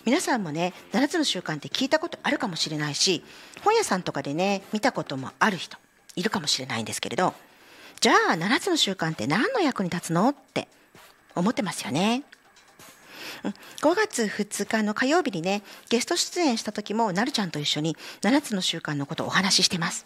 [0.03, 3.23] 皆さんもね7つの習慣って聞いたことあるかもしれないし
[3.63, 5.77] 本屋さんとかでね見たこともある人
[6.15, 7.35] いるかもしれないんですけれど
[8.01, 10.29] じゃあ7つの習慣って何の役に立つの？
[10.29, 10.67] って
[11.35, 12.23] 思ってますよね。
[13.43, 20.05] 5月2日の火曜日にねゲスト出演した時もなるちゃんと一緒に7つの習慣のことをお話ししてます。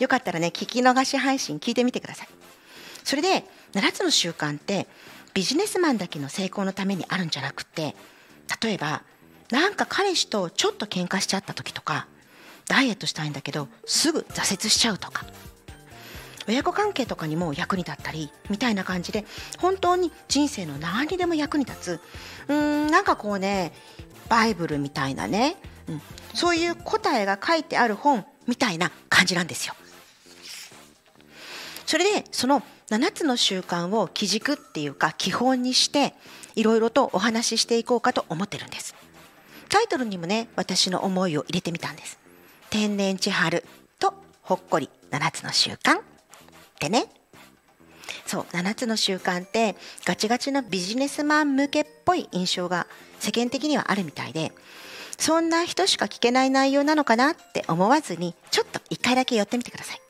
[0.00, 2.28] よかったらね聞き逃し配信聞いてみてください。
[3.04, 3.44] それで
[3.74, 4.86] 7つの習慣って
[5.34, 7.94] ビジネスマンだけの成功のためにあるんじゃなくて
[8.62, 9.02] 例えば
[9.50, 12.06] なんか彼氏とちょっと喧嘩しちゃった時とか
[12.66, 15.26] ダイエットしたいんだけどすぐ挫折しちゃうとか。
[16.48, 19.24] 親子関係とかにも役に立ったりみたいな感じで
[19.58, 22.00] 本当に人生の何にでも役に立つ
[22.48, 23.72] うーんなんかこうね
[24.28, 25.56] バイブルみたいなね、
[25.88, 26.02] うん、
[26.34, 29.74] そういう答えが書いてある本みたいな感じなんですよ。
[31.86, 36.14] それでその7つの習慣を基軸っていうか基本にして
[36.54, 38.94] いろいろとお話ししていこうかと思ってるんです。
[39.68, 42.18] タイトルにもね私の思いを入れてみたんです。
[42.70, 43.64] 天然千春
[43.98, 46.00] とほっこり7つの習慣
[46.76, 47.06] ってね。
[48.26, 52.86] そう7つの習慣ってガチガチのビジネスマン向けっぽい印象が
[53.20, 54.52] 世間的にはあるみたいで
[55.16, 60.00] そんな人しか聞けない内容なのかなって思わずにちょっと一回だけ寄ってみてください。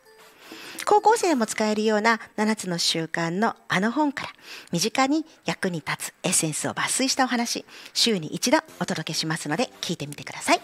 [0.85, 4.29] 高校生でも使えるような7つの習慣のあの本から
[4.71, 10.61] 身近に役に立つエッセンスを抜粋したお話週に一度お届けしますので聞いてみてください。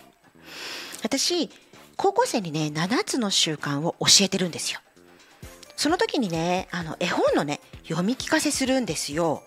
[1.02, 1.50] 私
[1.96, 4.80] 高校生にね7つの習慣を教えてるんですよ。
[5.76, 9.42] その時にねあの絵本のね読み聞かせするんですよ。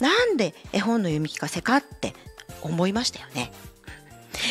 [0.00, 2.14] なんで絵本の読み聞かせかって
[2.62, 3.52] 思いましたよね。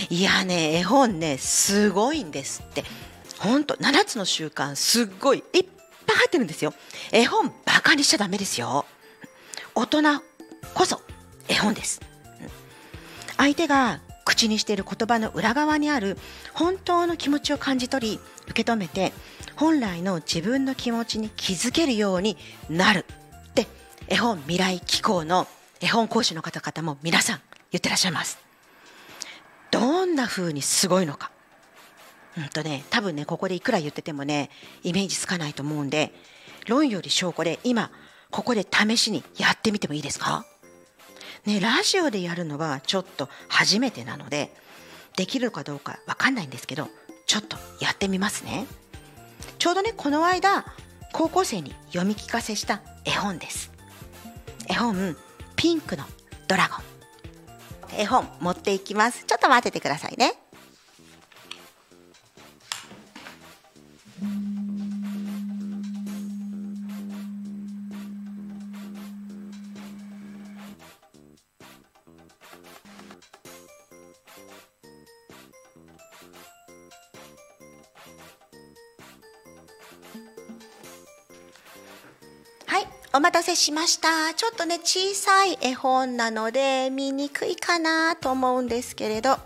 [0.10, 2.84] いやね絵本ねすごいんですって。
[3.40, 5.64] ほんと7つの習慣すっごいいっ
[6.06, 6.74] ぱい入ってるんですよ。
[7.12, 8.86] 絵本バカにしちゃダメですよ。
[9.76, 10.02] 大人
[10.74, 11.02] こそ
[11.48, 12.02] 絵本です。
[13.38, 14.02] 相手が
[14.40, 16.18] 口にしている言葉の裏側にある
[16.54, 19.12] 本当の気持ちを感じ取り受け止めて
[19.58, 22.38] 本来の自分の気持ちに気づけるように
[22.70, 23.06] なる
[23.50, 23.68] って
[24.08, 25.46] 絵本未来機構の
[25.82, 28.40] 絵本講師の方々も皆さん言ってらっしゃいます。
[29.72, 31.32] どんな風にすごいのか。
[32.38, 34.50] うんとね多分ねここでいくら言っててもね
[34.84, 36.14] イメージつかないと思うんで
[36.68, 37.92] 論より証拠で今
[38.32, 40.46] ここで試しにやってみてもいいですか？
[41.46, 44.54] ねラジオでやるのはちょっと初めてなので
[45.16, 46.88] できるかどうかわかんないんですけど
[47.26, 48.66] ちょっとやってみますね。
[49.58, 50.66] ちょうどねこの間
[51.14, 53.72] 高校生に読み聞かせした絵本です。
[54.68, 55.16] 絵本
[55.56, 56.06] ピンクの
[56.48, 56.76] ドラゴ
[57.98, 58.00] ン。
[58.00, 59.26] 絵本持っていきます。
[59.26, 60.34] ちょっと待っててくださいね。
[83.12, 84.34] お待たせしました。
[84.36, 89.32] ちょっとね、小さい絵本なので、見にくいかなと思うんですけれど。
[89.32, 89.38] は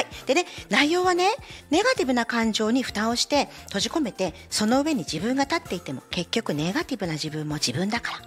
[0.00, 0.06] い。
[0.26, 1.30] でね、内容はね、
[1.70, 8.18] ネガティブな感情に蓋をして閉じ込めて、その上に自分が立っていても、結局ネガティブな自分も自分だから。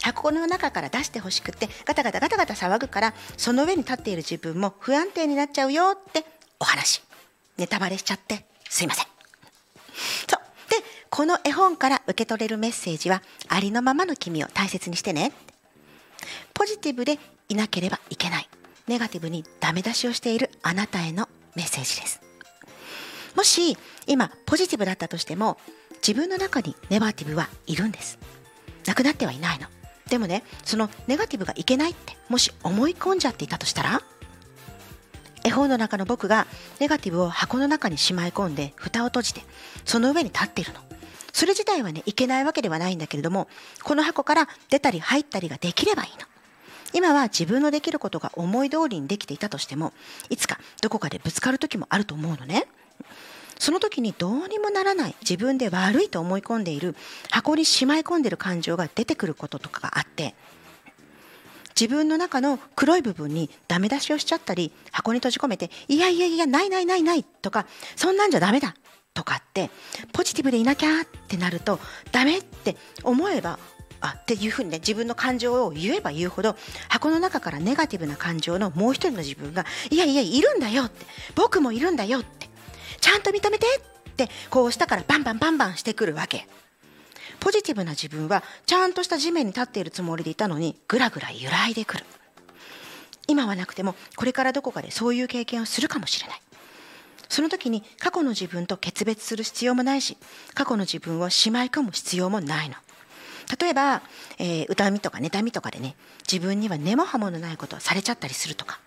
[0.00, 6.24] 箱の中から出してほしくて、ガタガタガタガタ騒ぐから、その上に立っている自分も不安定になっちゃうよって
[6.58, 7.02] お話。
[7.58, 9.06] ネタバレしちゃって、すいません。
[10.26, 10.41] そう。
[11.14, 15.32] この絵本から受け取れるメッセージは、ありのままの君を大切にしてね。
[16.54, 17.18] ポジティブで
[17.50, 18.48] いなければいけない。
[18.88, 22.22] ネガティブにダメ出しをしているあなたへのメッセージです。
[23.36, 25.58] もし、今、ポジティブだったとしても、
[25.96, 28.18] 自分の中にネガティブはいるんです。
[28.86, 29.66] なくなってはいないの。
[30.08, 34.00] でもね、そのネガティブがいけないって、もし思い込んじゃっていたとしたら、
[35.44, 36.46] 絵本の中の僕が
[36.80, 39.42] ネガティブを箱の中にしまい込んで蓋を閉じて
[39.84, 40.91] その上に立っているの
[41.32, 43.48] それ自体はねいけないわけではないんだけれども
[43.82, 46.26] この箱から出たり入ったりができればいいの。
[46.94, 49.94] 今は自分のできることが思い通りにできていたとしても
[50.28, 52.66] いつかどこかでぶつかる時もあると思うのね。
[53.58, 56.96] その時にどうにもならない自分で悪いと思い込んでいる
[57.30, 60.34] 箱にしまい込んでいる感情が出てくることとかがあって
[61.80, 68.74] 自分の中の黒い部分にダメ出しをしちゃったり箱に閉じ込めていやいやいやないないないないとかそんなんじゃダメだ。
[69.14, 69.70] とかって
[70.12, 71.78] ポジティブでいなきゃってなると
[72.10, 73.58] ダメって思えば
[74.00, 76.56] あっていうふうにね自分の感情を言えば言うほど
[76.88, 82.48] 箱の中からネガティブな感情のもう一人の自分がいやいやいるんだよって僕もいるんだよって
[83.00, 86.46] ちゃんと認めてってこうしたからバンバンバンバンしてくるわけ。
[87.40, 92.04] ポジティブな自分はちゃんとした地面に立っているつもりでいたのにぐらぐら揺らいでくる。
[93.26, 96.40] 今はなくてもこれからどこかでそういう経験をするかもしれない。
[97.32, 100.18] その時に過去の自分と決別する必要もないし
[100.52, 102.76] 過去の自分をしまい込む必要もないの。
[103.58, 104.02] 例えば、
[104.38, 105.96] えー、歌みとか妬みとかでね
[106.30, 108.80] 自分には根も葉もないことをされちゃったりするとか。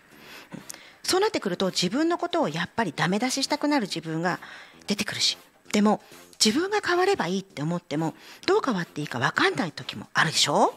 [1.01, 4.39] そうなってくると自分のことをやっぱりダメ出ししたくなる自分が
[4.85, 5.37] 出てくるし
[5.71, 6.01] でも
[6.43, 8.13] 自分が変わればいいって思っても
[8.45, 10.73] どう変わっていいか分かんない時もあるでしょ？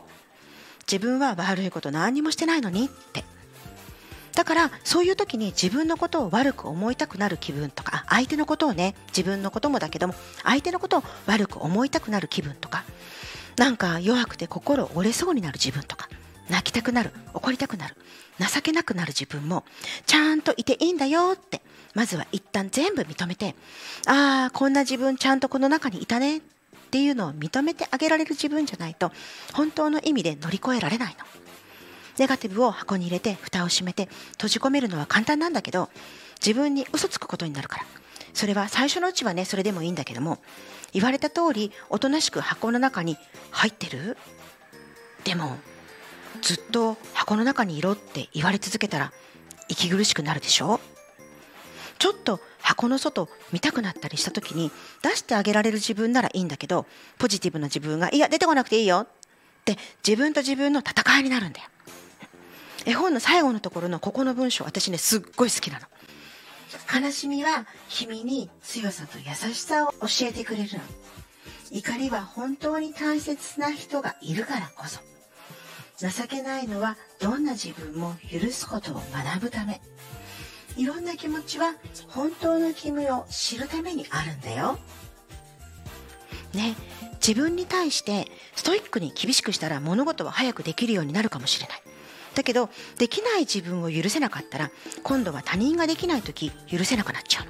[0.91, 3.25] 自分は悪いこと何にもしてないのにって。
[4.39, 10.14] だからそういう時に自分のことを悪く思いたくなる気分とか相手のことをね自分のこともだけども
[10.45, 12.84] 相手のことを悪く思いたくなる気分とか
[13.57, 16.09] なんか弱くて心折れそうになる自分とか
[16.49, 17.97] 泣きたくなる怒りたくなる
[18.39, 19.64] 情けなくなる自分も
[20.07, 21.61] ちゃんといていいんだよって
[21.97, 23.57] まずは一旦全部認めて
[24.07, 26.41] ああこんな自分ちゃんとこの中にいたねっ
[26.93, 29.11] ていうのを認めてあげられる自分じゃないと
[29.53, 31.47] 本当の意味で乗り越えられないの。
[32.19, 35.89] ネガティブを箱に入れて蓋を閉めて閉じ込めるのは簡単なんだけど
[36.45, 37.85] 自分に嘘つくことになるから。
[38.35, 40.39] それは最初のうちはねそれでもいいんだけども
[40.93, 43.16] 言われた通りおとなしく箱の中に
[43.51, 44.16] 入ってる？
[45.25, 45.57] でも
[46.41, 49.12] ずっと箱の中にいろって言われ続けたら
[49.69, 50.79] 息苦しくなるでしょ？
[51.99, 54.71] ちょっと箱の外見たくなったりした時に
[55.03, 56.87] 出してあげられる自分ならいいんだけど
[57.19, 59.09] ポジティブな自分が「いや出てこなくていいよ」っ
[59.64, 61.69] て自分と自分の戦いになるんだよ。
[62.89, 65.86] 絵本の最後のところのここの文章私ねすっごい好きなの。
[67.03, 70.80] 悲しみは君に強さと優しさを教えてくれるの。
[71.70, 75.01] 怒りは本当に大切な人がいるからこそ。
[75.99, 79.82] 情けないのはどんな自分も許すことを学ぶため。
[80.78, 81.74] いろんな気持ちは
[82.09, 84.78] 本当の君を知るためにあるんだよ。
[86.55, 86.74] ね、
[87.20, 91.82] 自分に対してストイックに厳しくしたら物事は早くできるようになるかもしれない。
[92.39, 94.70] だけどできない自分を許せなかったら
[95.03, 97.47] 今度は他人ができない時許せなくなっちゃう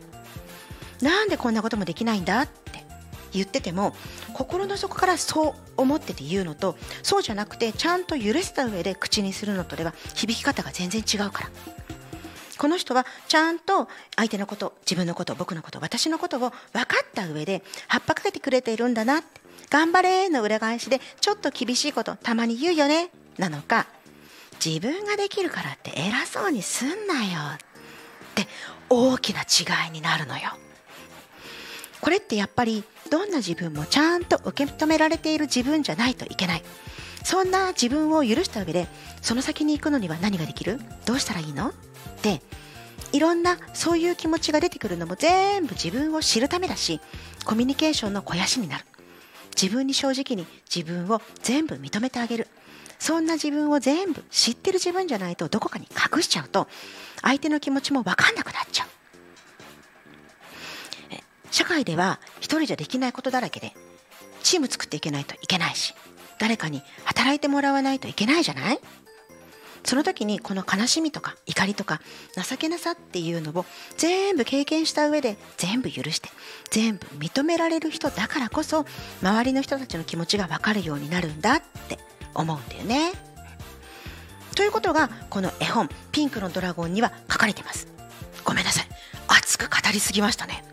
[1.03, 1.11] の。
[1.11, 2.85] なんでこんなこともできないんだって
[3.33, 3.95] 言ってても
[4.33, 11.51] 心の底からそう思ってて言うのとそうじゃなくてちゃんと許せた上で口にするのとでは響き方が全然違うから。
[12.57, 16.49] この人はちゃんと相手のこと自分のこと僕のこと私のことを分
[16.87, 23.87] かった上で葉っぱかけてくれているんだなって頑張れの裏返しでちょっと厳しいことたまに言うよねなのか
[24.65, 27.59] 自分ができるからって偉そうにすんなよっ
[28.35, 28.47] て
[28.91, 30.51] 大きな違いになるのよ。
[32.01, 36.63] これってやっぱりどんな自分もちゃんと受け止められている自分じゃないといけない。
[37.25, 38.87] そんな自分を許した上で
[39.21, 40.81] その先に行くのには何ができる？
[41.05, 41.69] どうしたらいいの？
[41.71, 41.73] っ
[42.23, 42.41] て
[43.13, 47.01] いろんなそういう気持ちが出てくるのも全部自分を知るためだし
[47.45, 48.85] コミュニケーションの肥やしになる
[49.61, 52.49] 自分に正直に自分を全部認めてあげる
[52.99, 56.69] そんな自分を全部知ってる自分じゃないとどこかに隠しちゃうと
[57.23, 58.89] 相手の気持ちも分かんなくなっちゃう。
[61.51, 63.73] 社会では一人じゃできないことだらけで
[64.43, 65.95] チーム作っていけないといけないし
[66.39, 68.81] 誰かに働いてもらわないといけないじゃない？
[69.83, 72.01] その時にこの悲しみとか怒りとか
[72.37, 73.65] 情けなさっていうのを
[73.97, 76.29] 全部経験した上で全部許して
[76.71, 78.85] 全部認められる人だからこそ
[79.23, 81.99] 周りの人たちの気持ちが分かるようになるんだって。
[82.35, 83.13] 思うんだよね。
[84.55, 87.87] ということがこの絵本「ピンクのドラゴン」には書かれてます。
[88.45, 88.89] ごめんなさい
[89.29, 90.65] 熱く語りすぎましたね。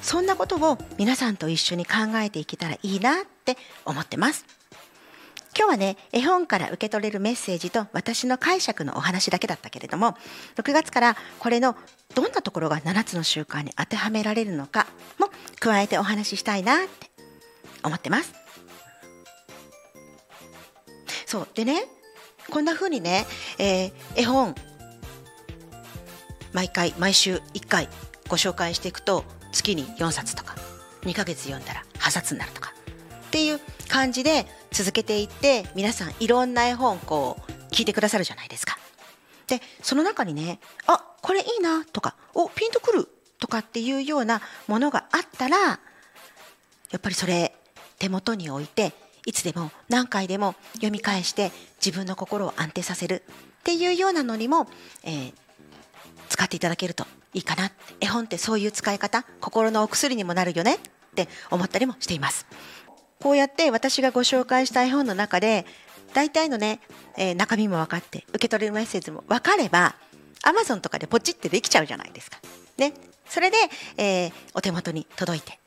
[0.00, 4.46] そんなことを皆さんと一緒に考えていけたらいいなって思ってます。
[5.56, 10.16] 今日はね絵本から受け取れるメッセージと私の解釈のお話だけだったけれども
[10.54, 11.74] 6月からこれの
[12.14, 14.86] どんなところが7つの習慣に当てはめられるのか
[15.18, 17.10] も加えてお話ししたいなって
[17.82, 18.47] 思ってます。
[21.28, 21.84] そうでね
[22.48, 23.26] こんな風にね、
[23.58, 24.54] えー、絵本
[26.54, 27.86] 毎回毎週1回
[28.28, 30.56] ご紹介していくと月に4冊とか
[31.02, 32.72] 2ヶ月読んだら8冊になるとか
[33.26, 33.60] っていう
[33.90, 38.78] 感じで続けていって皆さんいろんな絵本こう聞いてくださるじゃないですか。
[39.48, 43.06] でその中にねあこれいいなとかおピンとくる
[43.38, 45.78] とかっていうようなものがあったらや
[46.96, 47.54] っぱりそれ
[47.98, 48.94] 手元に置いて
[49.28, 51.52] いつでも何回でも読み返して
[51.84, 53.22] 自分の心を安定させる
[53.60, 54.66] っていうようなのにも、
[55.04, 55.32] えー
[56.30, 57.72] 使っていただけるといいかな。
[58.00, 60.78] 絵本ってそういう使い方心のお薬にもなるよねっ
[61.16, 62.46] て思ったりもしています。
[63.18, 65.64] こうやって私がご紹介した絵本の中で
[66.12, 66.80] 大体のね、
[67.16, 69.94] えー中身も分かって受け取れるメッセージも分かれば
[70.42, 72.38] Amazon とかでポチってできちゃうじゃないですか。
[72.76, 72.92] ね、
[73.26, 73.56] それで、
[73.96, 75.58] えーお手元に届いて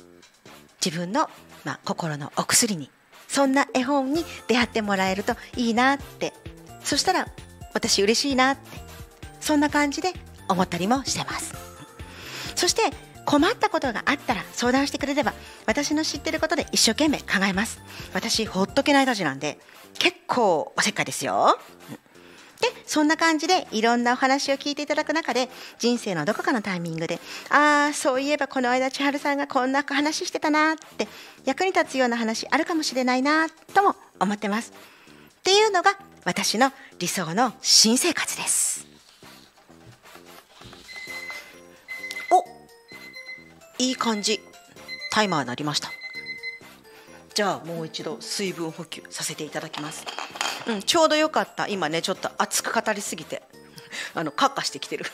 [0.84, 1.30] 自分の、
[1.66, 2.90] まあ、心のお薬に
[3.32, 6.34] そんな絵本に出会ってもらえるといいなって。
[6.84, 7.30] そしたら
[7.74, 8.82] 私嬉しいなって。
[9.40, 10.12] そんな感じで
[10.50, 11.54] 思ったりもしてます。
[12.56, 12.82] そして
[13.26, 15.34] 困ったことがあったら相談してくれれば
[15.66, 17.80] 私の知ってることで一生懸命考えます。
[18.14, 19.60] 私ほっとけないたちなんで
[19.98, 21.58] 結構おせっかいですよ。
[22.62, 25.50] でそんな感じでいろんなお話を聞いていただく中で
[25.80, 31.08] 人生のどこかのタイミングでああそういえばこの間千春さんがこんな話してたなって
[31.44, 34.72] 役に立つような話あるかもしれないなとも思ってます。
[34.72, 38.86] っていうのが私の理想の新生活です。
[42.30, 42.44] お
[43.80, 44.40] いい感じ。
[45.12, 46.01] タイマー鳴りました。
[47.34, 50.06] じゃあもう一度水分補給させていただきます。
[50.68, 51.68] うん、ちょうどよかった。
[51.68, 53.42] 今ねちょっと熱く語りすぎて
[54.14, 55.06] あのカッカしてきてる。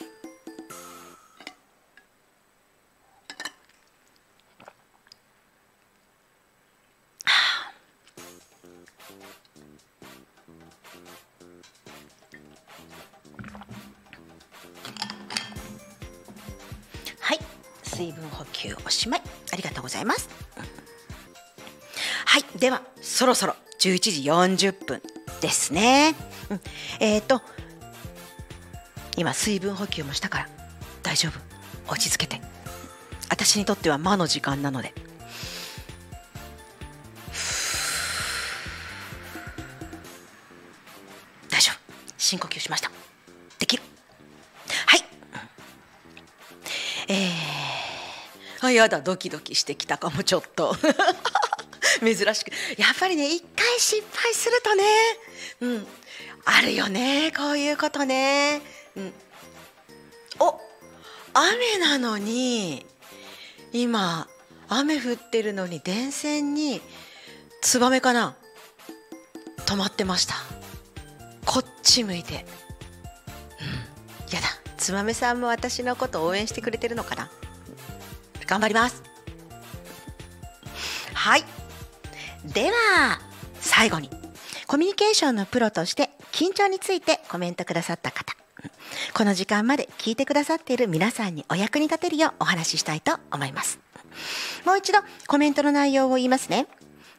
[7.24, 7.34] は
[7.70, 7.72] あ
[17.20, 17.40] はい。
[17.84, 19.22] 水分補給おしまい。
[19.54, 20.28] ありがとうございます。
[22.38, 25.02] はいではそろそろ11時40分
[25.42, 26.14] ですね、
[26.52, 26.62] うん、
[27.00, 27.42] えっ、と
[29.16, 30.50] 今水分補給もしたから
[31.02, 31.92] 大丈夫。
[31.92, 32.40] 落ち着けて。
[33.30, 34.94] 私にとっては魔の時間なので。
[41.50, 42.14] 大丈夫。
[42.20, 42.92] 深呼吸しました。
[43.58, 43.84] できる。
[44.86, 45.04] はい。
[47.08, 50.76] えー、あやだドキドキしてきたかもちょっと。
[52.02, 52.52] 珍しく。
[52.78, 54.84] やっぱりね一回失敗するとね
[55.62, 55.88] うん。
[56.46, 58.62] あるよねこういうことね。
[58.96, 59.14] うん。
[60.40, 60.60] お
[61.34, 62.86] 雨なのに
[63.74, 64.28] 今
[64.70, 66.82] 雨降ってるのに電線に
[67.62, 68.36] ツバメかな
[69.66, 70.36] 止まってました。
[71.46, 72.46] こっち向いて。
[73.60, 74.34] うん。
[74.34, 74.48] やだ。
[74.78, 77.30] ツバメさんも私のこと応援してくれてるのかな。
[78.46, 79.04] 頑張ります。
[81.14, 81.44] はい。
[82.54, 83.20] では
[83.60, 84.10] 最後に
[84.68, 88.36] コミュニケーションのプロとして緊張についてコメントくださった方。
[89.14, 93.80] この時間まで聞いてくださっている皆さんにお役に立てるようお話ししたいと思います。
[94.66, 96.68] もう一度コメントの内容を言いますね。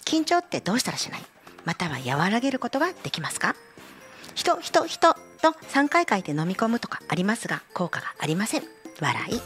[0.05, 1.21] 緊張ってどうしたらしない？
[1.65, 3.55] または和らげることができますか？
[4.35, 5.19] 人人人と
[5.73, 8.63] 3回書いて飲み込むとかありますが効果がありません。
[9.01, 9.41] 笑い。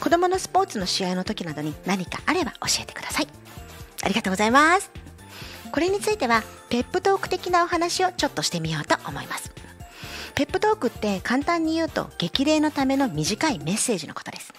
[0.00, 3.28] 子供のスポーツの試合の時などに何かあれば教えてください。
[4.02, 4.90] ありがとうございます。
[5.72, 9.52] これについてはペップトーク的なお話をちょっとしてみようと思います。
[10.34, 14.52] ペップトークって簡単に言うと激励のための短いメッセージのことです。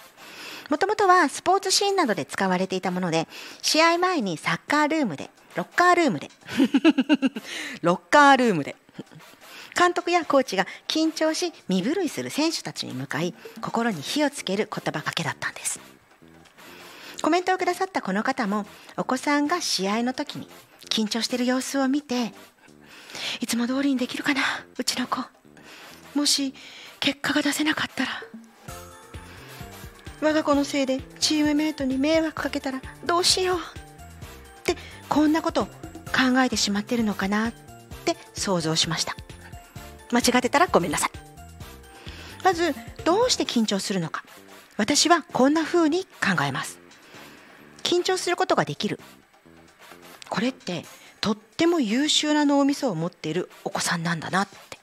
[0.70, 3.28] もともとはスポーツシーンなどで使われていたもので
[3.62, 6.30] 試合前にサッカールームでロッカールームで
[7.82, 8.76] ロッカールームで。
[9.76, 15.80] 監督やコーチが緊張し身震いする選手たちに向かい心に火をつける言葉かけだったんです
[17.24, 18.66] コメントをくださったこの方も
[18.98, 20.46] お子さんが試合の時に
[20.90, 22.34] 緊張している様子を見て
[23.40, 24.42] いつも通りにできるかな
[24.76, 25.22] うちの子。
[26.14, 26.52] もし
[27.00, 28.10] 結果が出せなかったら
[30.20, 33.56] 我が子のせいでチームメートに迷惑かけたらどうしよう。
[33.56, 33.60] っ
[34.62, 34.76] て
[35.08, 37.52] こんなこと考えてしまってるのかなっ
[38.04, 39.16] て想像しました。
[40.12, 41.10] 間違ってたらごめんなさい。
[42.44, 42.74] まず
[43.06, 44.24] どうして緊張するのか。
[44.76, 46.83] 私はこんな風に考えます。
[47.84, 48.98] 緊張することができる。
[50.28, 50.84] これって
[51.20, 54.78] とっても優秀な脳みそを持っているお子さんなんだなって。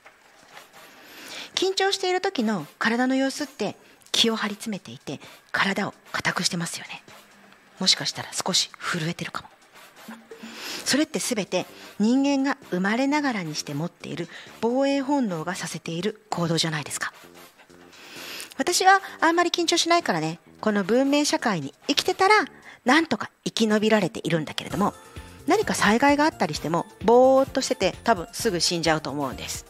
[1.56, 3.76] 緊張している時の体の様子って
[4.12, 5.20] 気を張り詰めていて
[5.52, 7.04] 体を硬くしてますよね。
[7.80, 9.50] もしかしたら少し震えてるかも。
[10.86, 11.66] それって全て
[12.00, 14.28] 人間が生まれながらにして持っている
[14.62, 17.14] 防衛本能がさせている行動じゃないですか。
[18.58, 22.36] 私はあんまり緊張しないからねこの文明社会に生きてたら
[22.86, 24.94] なんとか生き延びられているんだけれども
[25.48, 29.66] 何か災害があったりしてもぼーっとしてて多分すぐ死んじゃうと思うんです。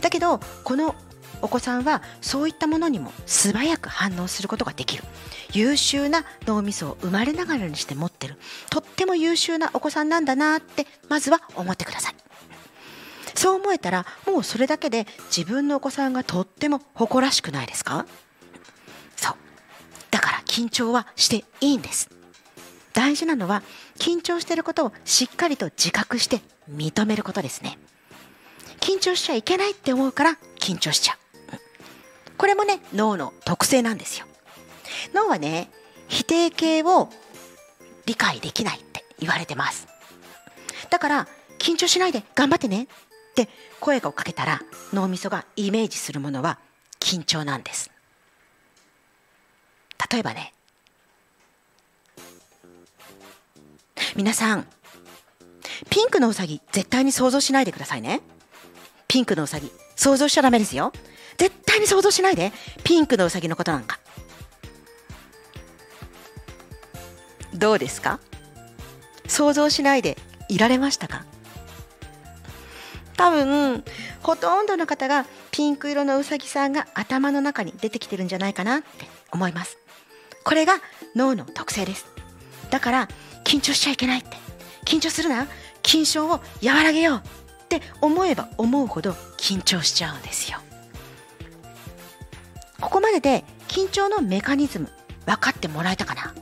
[0.00, 0.94] だけどこの
[1.42, 5.04] お子さんはそういったものにも素早く反応することができる。
[5.52, 8.36] 優秀な脳みそを生まれながらにして持ってる。
[8.70, 12.14] とっても優秀なお子さんなんだなってまずは思ってください。
[13.34, 18.06] そう思えたらもうそれだけで自分のお子さんがとっても誇らしくないですか？
[20.54, 22.08] 緊張はしていいんです。
[22.92, 23.64] 大事なのは
[23.98, 27.76] 緊張していることをしっかりと自覚して認めることですね。
[28.78, 31.18] 緊張しちゃいけないって思うから緊張しちゃう。
[32.38, 34.26] これもね脳の特性なんですよ。
[35.12, 35.72] 脳はね
[36.06, 37.08] 否定形を
[38.06, 39.88] 理解できないって言われてます。
[40.88, 41.28] だから
[41.58, 42.86] 緊張しないで頑張ってねっ
[43.34, 43.48] て
[43.80, 46.60] 声をかけたら脳みそがイメージするものは
[47.00, 47.90] 緊張なんです。
[50.10, 50.52] 例えばね。
[54.16, 54.66] 皆さん
[55.90, 58.20] ピンクのうさぎ絶対に想像しないでくださいね。
[59.08, 60.92] ピンクのうさぎ想像しちゃダメですよ。
[61.36, 62.52] 絶対に想像しないで
[62.84, 63.98] ピンクのうさぎのことなんか。
[67.54, 68.20] どうですか？
[69.26, 70.16] 想像しないで
[70.48, 71.24] いられましたか？
[73.16, 73.84] 多分
[74.22, 78.86] ほとんどの方がピンク色のうさぎさんが頭の中に出てきてるんじゃないかなって
[79.32, 79.78] 思います。
[80.44, 80.74] これが
[81.14, 82.06] 脳の特性です。
[82.70, 83.08] だから
[83.44, 84.36] 緊張しちゃいけないって。
[84.84, 85.46] 緊張するな。
[85.82, 90.58] 緊張を和らげようって思えば思うほど緊張しちゃうんですよ。
[92.80, 94.90] ここまでで緊張のメカニズム
[95.26, 96.34] 分かってもらえたかな？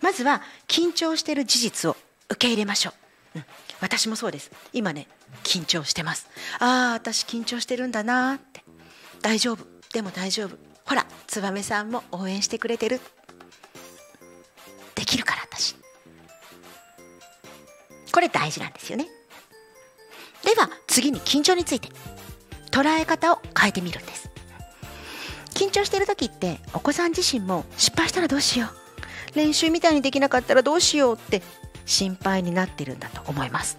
[0.00, 1.96] まずは緊張している事実を
[2.28, 2.92] 受け入れましょ
[3.34, 3.44] う、うん、
[3.80, 4.50] 私もそうです。
[4.72, 5.08] 今ね
[5.42, 6.28] 緊張してます。
[6.60, 8.62] ああ私緊張してるんだなって。
[9.22, 9.64] 大丈夫。
[9.92, 10.56] でも大丈夫。
[10.84, 13.00] ほら燕さんも応援してくれてる。
[14.94, 15.76] できるから私。
[18.12, 19.06] これ大事なんですよね。
[20.44, 21.88] では次に緊張について
[22.70, 24.30] 捉え方を変えてみるんです。
[25.54, 28.66] 緊張してる時ってお子さん自身も失敗したらどうしよ
[29.32, 29.36] う。
[29.36, 31.42] 練習みたいにできなかったらどうしようって
[31.86, 33.78] 心配になってるんだと思います。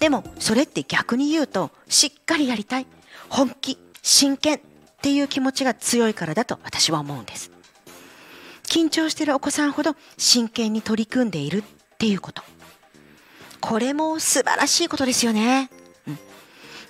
[0.00, 2.86] でもそれって逆に言うとしっかりやりたい。
[3.28, 4.60] 本気真剣。
[5.02, 7.50] っていう気持ちが強いからだと私は思うんです。
[8.62, 11.62] 緊張してるお子さんほど真剣に取り組んでいるっ
[11.98, 12.44] ていうこと。
[13.60, 15.70] これも素晴らしいことですよね、
[16.06, 16.18] うん、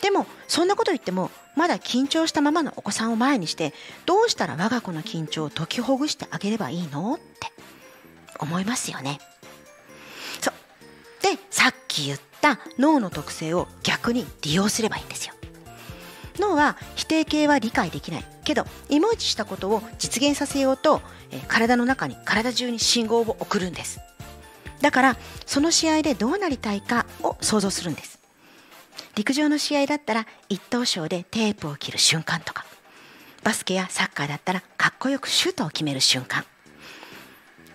[0.01, 3.75] でもそんなこと言ってもまだ緊張したままのお子さんを前にして
[4.07, 7.25] どうしたら我が子の緊張を解きほぐしてあげればいいのって
[8.39, 9.21] 思いますよね。
[10.41, 10.55] そう。
[11.23, 15.35] でさっき言った脳の特性を逆に利用すればいいんですよ。
[16.43, 18.24] 脳は否定形は理解できない。
[18.45, 24.01] けどイメージしたことを実現させようと、えー体の中に体中に信号を送るんです。
[24.80, 25.16] だから
[25.47, 28.18] その試合でどうなりたいかを想像するんです。
[29.14, 32.64] 陸上の試合だったら一等賞でテープを切る瞬間とか。
[33.43, 36.45] バスケやサッカーだったらかっこよくシュートを決める瞬間。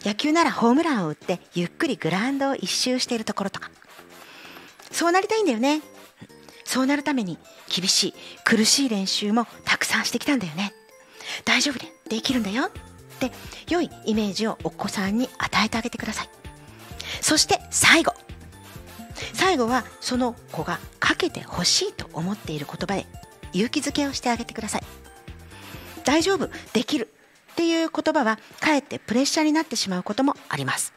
[0.03, 3.69] 野球ならホームランを打ってゆっくりグラウンドを一周しているところとか。
[4.91, 5.81] そうなりたいんだよね。
[6.67, 7.39] そうなるために
[7.73, 8.13] 厳しい
[8.43, 10.73] 苦しい練習もたくさんしてきたんだよね。
[11.45, 12.65] 大丈夫でできるんだよ。
[12.65, 12.69] っ
[13.19, 13.31] て
[13.69, 16.29] 良いイメージをお子さんに与えてあげてください。
[17.21, 18.13] そして最後。
[19.33, 23.07] 最後はその子がかけてほしいと思っている言葉で
[23.53, 24.83] 勇気づけをしてあげてください。
[26.03, 27.09] 大丈夫できる
[27.53, 30.93] っていう言葉はかえってプレッシャーになってしまうこともあります。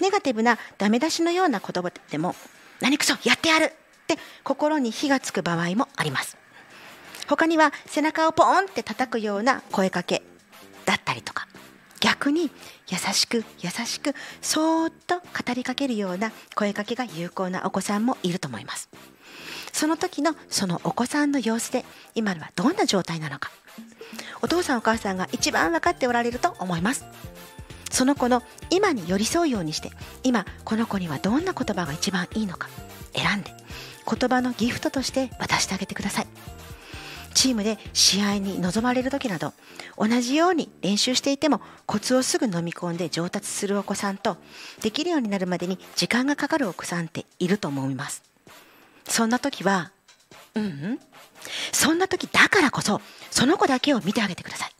[0.00, 2.36] ネガティブなダメ出しのような言葉でも
[2.80, 3.72] 何くそやってやる。
[4.04, 6.36] って心に火がつく場合もあります。
[7.26, 10.22] 他には背中をポーンって叩くような声かけ
[10.84, 11.48] だったりとか
[12.00, 12.50] 逆に
[12.90, 18.90] 優しく優しくそーっと語りかけるような声かけが有効なお子さんもいると思います。
[19.72, 21.84] その時のそのお子さんの様子で
[22.14, 23.50] 今はどんな状態なのか。
[24.42, 27.06] お父さんお母さんが一番分かっておられると思います。
[27.90, 29.90] その子の今に寄り添うようにして
[30.24, 32.68] 今この子にはどんな言葉が一番いいのか
[33.14, 33.63] 選んで
[34.06, 36.26] 言葉のギフトとして渡してあげてください。
[37.34, 39.52] チームで試合に臨まれる時など
[39.98, 44.36] 同じように練習していてもコツをすぐ飲み込んで上達するお子さんと
[44.80, 48.22] できるようになるまでに時間がかかるお子さんっていると思います。
[49.08, 49.90] そんな時は
[50.54, 51.00] うんうん。
[51.72, 53.00] そんな時だからこそ
[53.30, 54.70] その子だけを見てあげてください。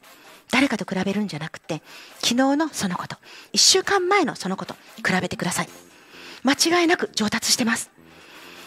[0.50, 1.82] 誰かと比べるんじゃなくて
[2.20, 3.16] 昨日のその子と
[3.52, 5.68] 1週間前のその子と比べてください。
[6.44, 7.90] 間違いなく上達してます。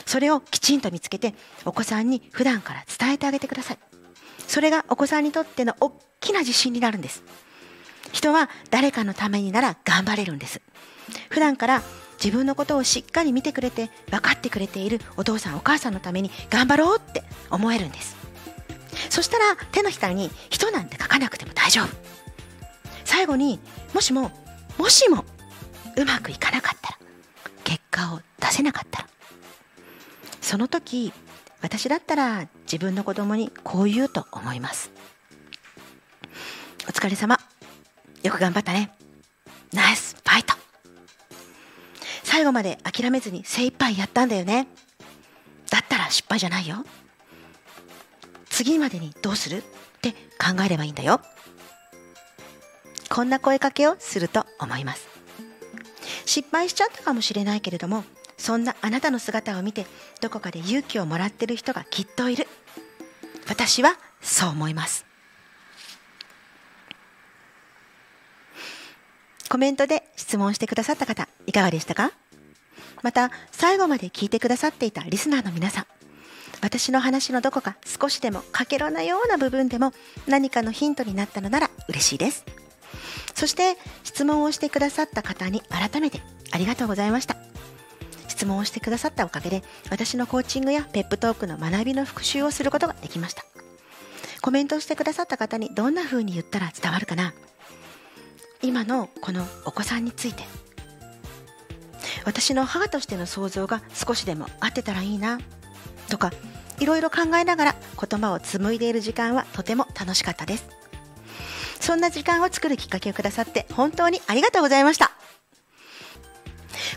[0.07, 1.35] それをきちんと見つけて
[1.65, 3.77] お子さんに普段から伝えてあげてください。
[4.47, 5.91] それがお子さんにとっての大
[6.21, 7.23] きな自信になるんです。
[8.13, 10.61] 人は誰かのためになら頑張れるんです。
[11.29, 11.83] 普段から
[12.23, 18.15] 自分のことをしっかり見てくれて分かってくれているお父さんお母さんのために頑張ろうって思えるんです。
[19.09, 21.87] そしたら手のひらに人なんて書かなくても大丈夫。
[23.03, 23.59] 最後に
[23.93, 24.31] もしも
[24.77, 25.25] もしも
[25.97, 26.97] うまくいかなかったら
[27.65, 29.07] 結果を出せなかったら
[30.47, 31.11] その時
[31.61, 34.91] 私だったら自分の子供にこう言うと思います。
[36.87, 37.37] お疲れ様。
[38.23, 38.93] よく頑張ったね。
[39.73, 40.15] ナイス。
[40.15, 40.53] ファイト。
[42.23, 44.69] 最後まで諦めずに精一杯やったんだよね。
[45.69, 46.77] だったら失敗じゃないよ。
[48.49, 49.57] 次までにどうする？
[49.57, 49.61] っ
[50.01, 51.19] て考えればいいんだよ。
[53.09, 55.09] こんな声かけをすると思います。
[56.25, 58.05] 失敗しちゃったかもしれないけれども
[58.37, 59.85] そんなあなたの姿を見て
[60.21, 62.47] どこかで勇気をもらってる人がきっといる。
[63.49, 65.05] 私はそう思います。
[69.49, 72.11] コメントで質問してくださった方いかがでしたか？
[73.01, 75.85] また最後まで聞いてくださっていたリスナーの皆さん
[76.61, 79.93] 私の話のどこか少しでもかけろなような部分でも
[80.27, 82.43] 何かのヒントになったのなら嬉しいです。
[83.35, 86.21] そして質問をしてくださった方に改めて
[86.51, 87.37] ありがとうございました。
[88.37, 93.43] 質問をしてくださったおかげで私のコーチングやペップトークの学びの復習をすることができました。
[94.43, 97.33] コメントをしてくださった方にどんな風に言ったら伝わるかな。
[98.61, 100.43] 今のこのお子さんについて。
[102.25, 105.39] 私の母としての想像が少しでも合ってたらいいな。
[106.07, 106.31] とか
[106.79, 110.67] いろいろ考えながら言葉を紡いでいる時間はとても楽しかったです。
[111.79, 115.11] そんな時間を作るきっかけをくださって本当にありがとうございました。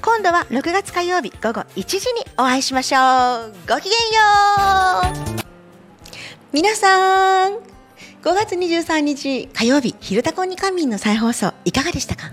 [0.03, 3.53] 今度は6月火曜日午後1時にお会いしましょう。
[3.68, 3.97] ごきげんよ
[5.37, 5.41] う。
[6.53, 7.55] 皆さん
[8.22, 12.33] 5月23日火曜日「昼タコに仮眠」の再放送いかがでしたか？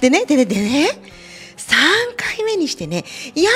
[0.00, 0.90] でねでねでね
[1.56, 1.74] 3
[2.16, 3.04] 回目にしてね
[3.34, 3.54] やっ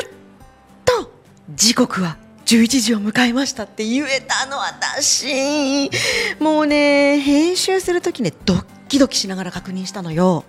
[0.84, 1.10] と
[1.54, 5.90] 時刻は11時を迎えましたって言えたの私。
[6.38, 10.44] もうね編集する時ねドッキドキしながら確認したのよ。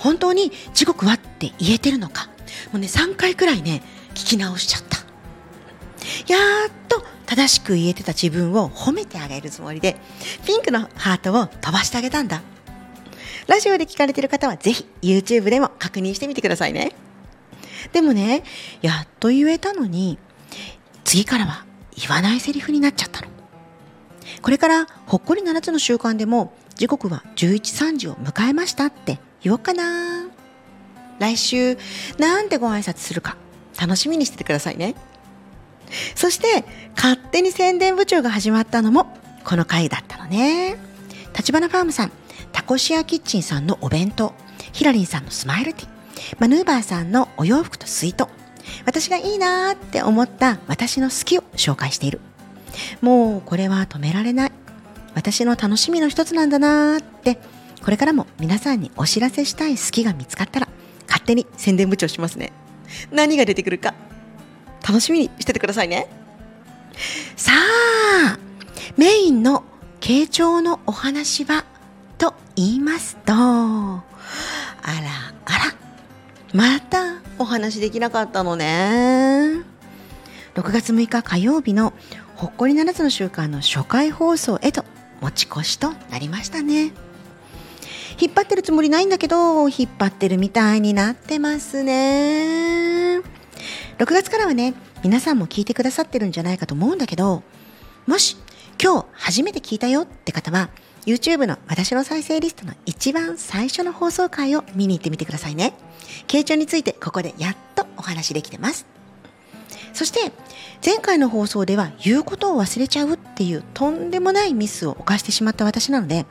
[0.00, 2.28] 本当に時刻はって言えてるのか。
[2.72, 3.82] もうね3回くらいね
[4.14, 4.98] 聞き直しちゃった。
[6.26, 6.38] や
[6.68, 9.96] っと正しく言えてた自分を褒めてあげるつもりで
[10.44, 12.42] ピンクのハートを飛ばしてあげたんだ。
[13.46, 16.92] ラジオで聞かれてる方はぜひ YouTube でも確認してみてくださいね。
[17.92, 18.42] でもね
[18.82, 20.18] やっと言えたのに
[21.04, 21.64] 次からは
[21.96, 23.28] 言わないセリフになっちゃったの。
[24.40, 29.18] これからほっこり7つの習慣でも時刻は11、3時を迎えましたって。
[29.42, 30.28] 言おうかな。
[31.18, 31.78] 来週
[32.18, 33.36] なんてご挨拶するか。
[33.80, 34.94] 楽しみにしててくださいね。
[36.14, 36.64] そして
[36.96, 39.06] 勝手に宣伝部長が始まったのも
[39.44, 40.76] この回だったのね。
[41.36, 42.12] 立花ファームさん
[42.52, 44.34] タコシアキッチンさんのお弁当。
[44.72, 45.88] ヒラリンさんのスマイルティ
[46.38, 48.28] マヌーバーさんのお洋服とスイート。
[48.84, 52.20] 私がいいなーって思った私の好きを紹介している。
[53.00, 54.52] もうこれは止められない。
[55.14, 57.40] 私の楽しみの一つなんだなーって
[57.82, 60.68] これからも皆さんにお知らせしたい好きが見つかったら
[61.06, 62.52] 勝手に宣伝部長しますね。
[63.10, 63.94] 何が出てくるか
[64.86, 66.08] 楽しみにしててくださいね。
[67.36, 68.38] さあ
[68.96, 69.64] メインの
[70.00, 71.64] 傾聴のお話は
[72.18, 74.04] と言いますとあ
[74.86, 74.92] ら
[75.44, 75.74] あら
[76.52, 79.62] またお話できなかったのね。
[80.54, 81.92] 6月6日火曜日の
[82.36, 84.84] ほっこり7つの習慣の初回放送へと
[85.20, 86.92] 持ち越しとなりましたね。
[88.20, 93.20] 引っ張ってるつもりないんだけど引っ張ってるみたいになってますね。
[93.98, 97.42] 6月からはね皆さんも聞いてくださってるんじゃないかと思うんだけど
[98.06, 98.36] もし
[98.82, 100.68] 今日初めて聞いたよって方は
[101.06, 105.72] YouTube の私の再生リストの一番最初の放送回を見に行ってみてくださいね。
[106.28, 108.86] 傾聴についてここでやっとお話できてます。
[109.94, 110.32] そして
[110.84, 116.26] 前回の放送では言うことを忘れちゃうっていうとんでもないミスを犯してしまった私なので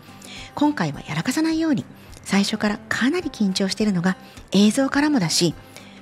[0.56, 1.86] 今回はやらかさないように。
[2.24, 4.16] 最初からかなり緊張しているのが
[4.52, 5.56] 映像からもだし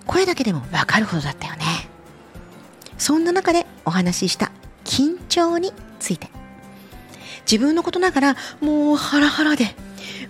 [0.06, 1.64] 声だけでもわかるほどだったよね。
[2.98, 4.52] そんな中でお話しした
[4.84, 6.30] 緊張について。
[7.50, 9.74] 自分のことながらもうハラハラで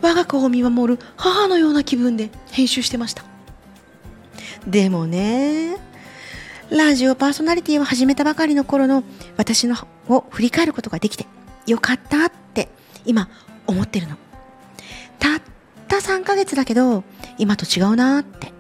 [0.04, 3.24] 我が子を見守る母のような気分で編集してました。
[4.68, 5.78] でもね
[6.70, 9.04] ラジオパーソナリティを始めたばかりの頃の
[9.38, 9.76] 私の
[10.10, 11.26] を振り返ることができて
[11.66, 12.70] よかったって
[13.06, 13.30] 今
[13.68, 14.18] 思ってるの。
[15.20, 15.42] たっ
[15.88, 17.04] た3ヶ月だけど
[17.38, 18.58] 今と違うなって。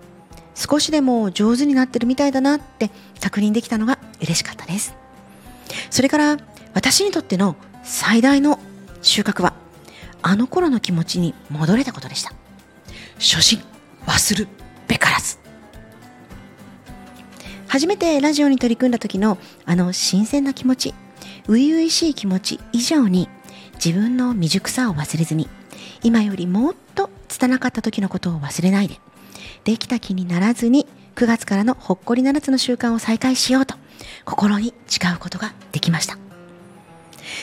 [0.57, 2.89] 少しでも上手になってるみたいだなって
[3.21, 4.95] 確認できたのが嬉しかったです。
[5.91, 6.37] それから
[6.73, 8.59] 私にとっての最大の
[9.03, 9.53] 収穫は
[10.23, 12.33] あの頃の気持ちに戻れたことでした。
[13.19, 13.61] 初心
[14.07, 14.47] 忘る
[14.87, 15.37] べからず。
[17.67, 20.95] 初めてラジオに取り組んだ時のあの新鮮な気持ち
[21.47, 23.29] 初々しい気持ち以上に
[23.84, 25.49] 自分の未熟さを忘れずに
[26.03, 28.99] 今よりもっと拙かった時のことを忘れないで
[29.63, 33.75] できた気にならずに9月からのほっこり7つの習慣を再開しようと
[34.23, 36.17] 心に誓うことができました。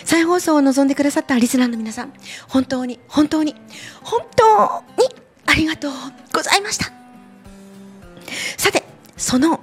[0.05, 2.13] 再放送を望んでくださったリスナーの皆さん
[2.49, 3.55] 本当に本当に
[4.03, 5.09] 本当に
[5.47, 5.93] ありがとう
[6.33, 6.93] ございました。
[8.57, 8.83] さて
[9.17, 9.61] その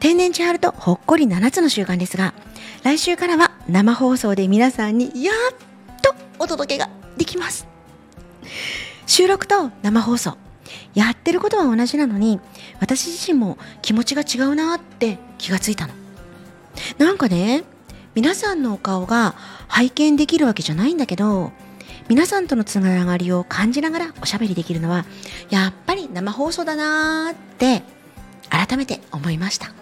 [0.00, 2.34] 天然千春とほっこり7つの習慣ですが
[2.82, 5.69] 来週からは生放送で皆さんにやっ
[6.40, 7.68] お届けができます。
[9.06, 10.36] 収録と生放送。
[10.94, 12.40] やってることは同じなのに
[12.80, 15.94] 私自身も気持ちが違うなって気がついたの。
[16.98, 17.64] なんかね
[18.14, 19.34] 皆さんのお顔が
[19.68, 21.52] 拝見できるわけじゃないんだけど
[22.08, 25.04] 皆さんとのつながりを感じながらおしゃべりできるのは
[25.50, 27.82] やっぱり生放送だなーって
[28.48, 29.72] 改めて思いました。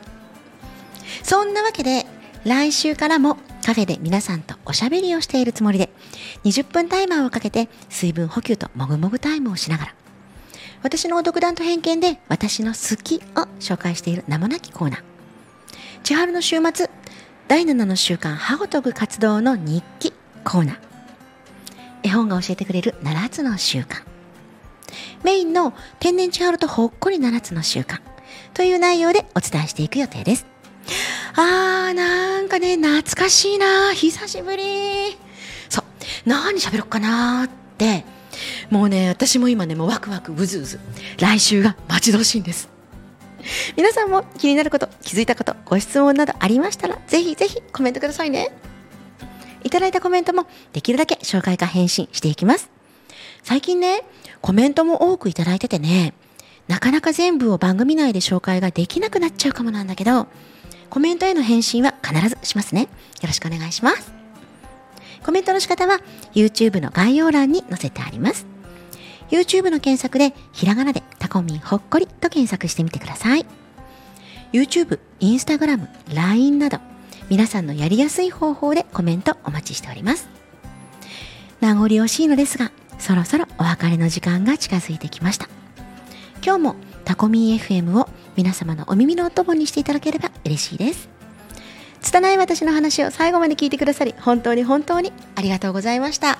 [1.22, 2.04] そんなわけで
[2.44, 5.90] 来週からもカフェで皆さんとおしゃべりをしているつもりで
[6.44, 9.94] 20分タイマーをかけて水分補給ともぐもぐタイムをしながら。
[10.82, 15.02] 私のお独断と偏見で私の好きを紹介している名もなきコーナー。
[16.04, 16.88] 千春の週末
[17.48, 20.12] 第7の習慣歯を研ぐ活動の日記
[20.44, 20.78] コーナー。
[22.04, 24.02] 絵本が教えてくれる7つの習慣
[25.24, 28.00] メインの天然千春とほっこり7つの習慣
[28.54, 30.46] という内容でお伝えしていく予定です。
[31.34, 35.18] あーなんかね懐かしいな久しぶり
[36.26, 38.04] 何喋ろっかなって。
[38.70, 40.80] もうね私も今ねもうワクワクうずうず。
[41.18, 42.68] 来週が待ち遠しいんです。
[43.76, 48.50] 皆さんも気になること気づいたことご質問などありましたらぜひぜひコメントくださいね。
[49.64, 52.70] いただいたコメントもできるだけ紹介か返信していきます。
[53.42, 54.02] 最近ね
[54.40, 56.12] コメントも多くいただいててね
[56.68, 60.26] なかなか全部を番組内で紹介ができなくなっちゃうかもなんだけど
[60.90, 62.82] コメントへの返信は必ずしますね。
[62.82, 62.88] よ
[63.24, 64.17] ろしくお願いします。
[65.28, 66.00] コメントの仕方は
[66.32, 68.46] YouTube の概要欄に載せてあります。
[69.28, 73.44] YouTube の検索でひらがなでタコミンほっこりと検索してみてください。
[74.54, 76.78] YouTube、Instagram、LINE など
[77.28, 80.30] 皆さんのやりやすい方法でコメントお待ちしております。
[81.60, 85.46] 名残惜しいのですがそろそろお別れの時間が近づいてきました。
[86.42, 91.17] 今日もタコミン FM を皆様のお耳のお供にしていただければ嬉しいです。
[92.08, 96.38] 拙い私の話を最後まで聞いてくださり本当に本当にありがとうございました。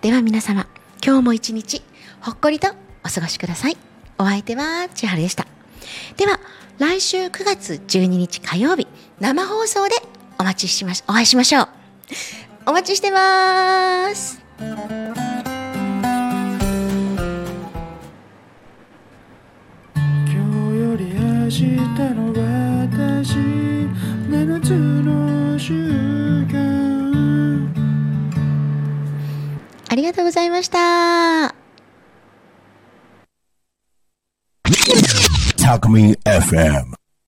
[0.00, 0.66] では皆様
[1.04, 1.80] 今日も一日
[2.20, 2.72] ほっこりと
[3.04, 3.76] お過ごしください。
[4.18, 5.46] お相手は千春でした。
[6.16, 6.40] では
[6.78, 8.88] 来週9月12日火曜日
[9.20, 9.94] 生放送で
[10.40, 11.68] お待ちしましお会いしましょう。
[12.66, 14.42] お待ちしてます。
[14.58, 14.80] 今日
[20.80, 21.76] より明日
[22.12, 22.32] の
[23.22, 23.69] 私
[24.40, 25.74] 7つの習
[26.46, 27.68] 慣
[29.90, 31.54] ありがとうございました。
[35.58, 36.99] Talk Me FM.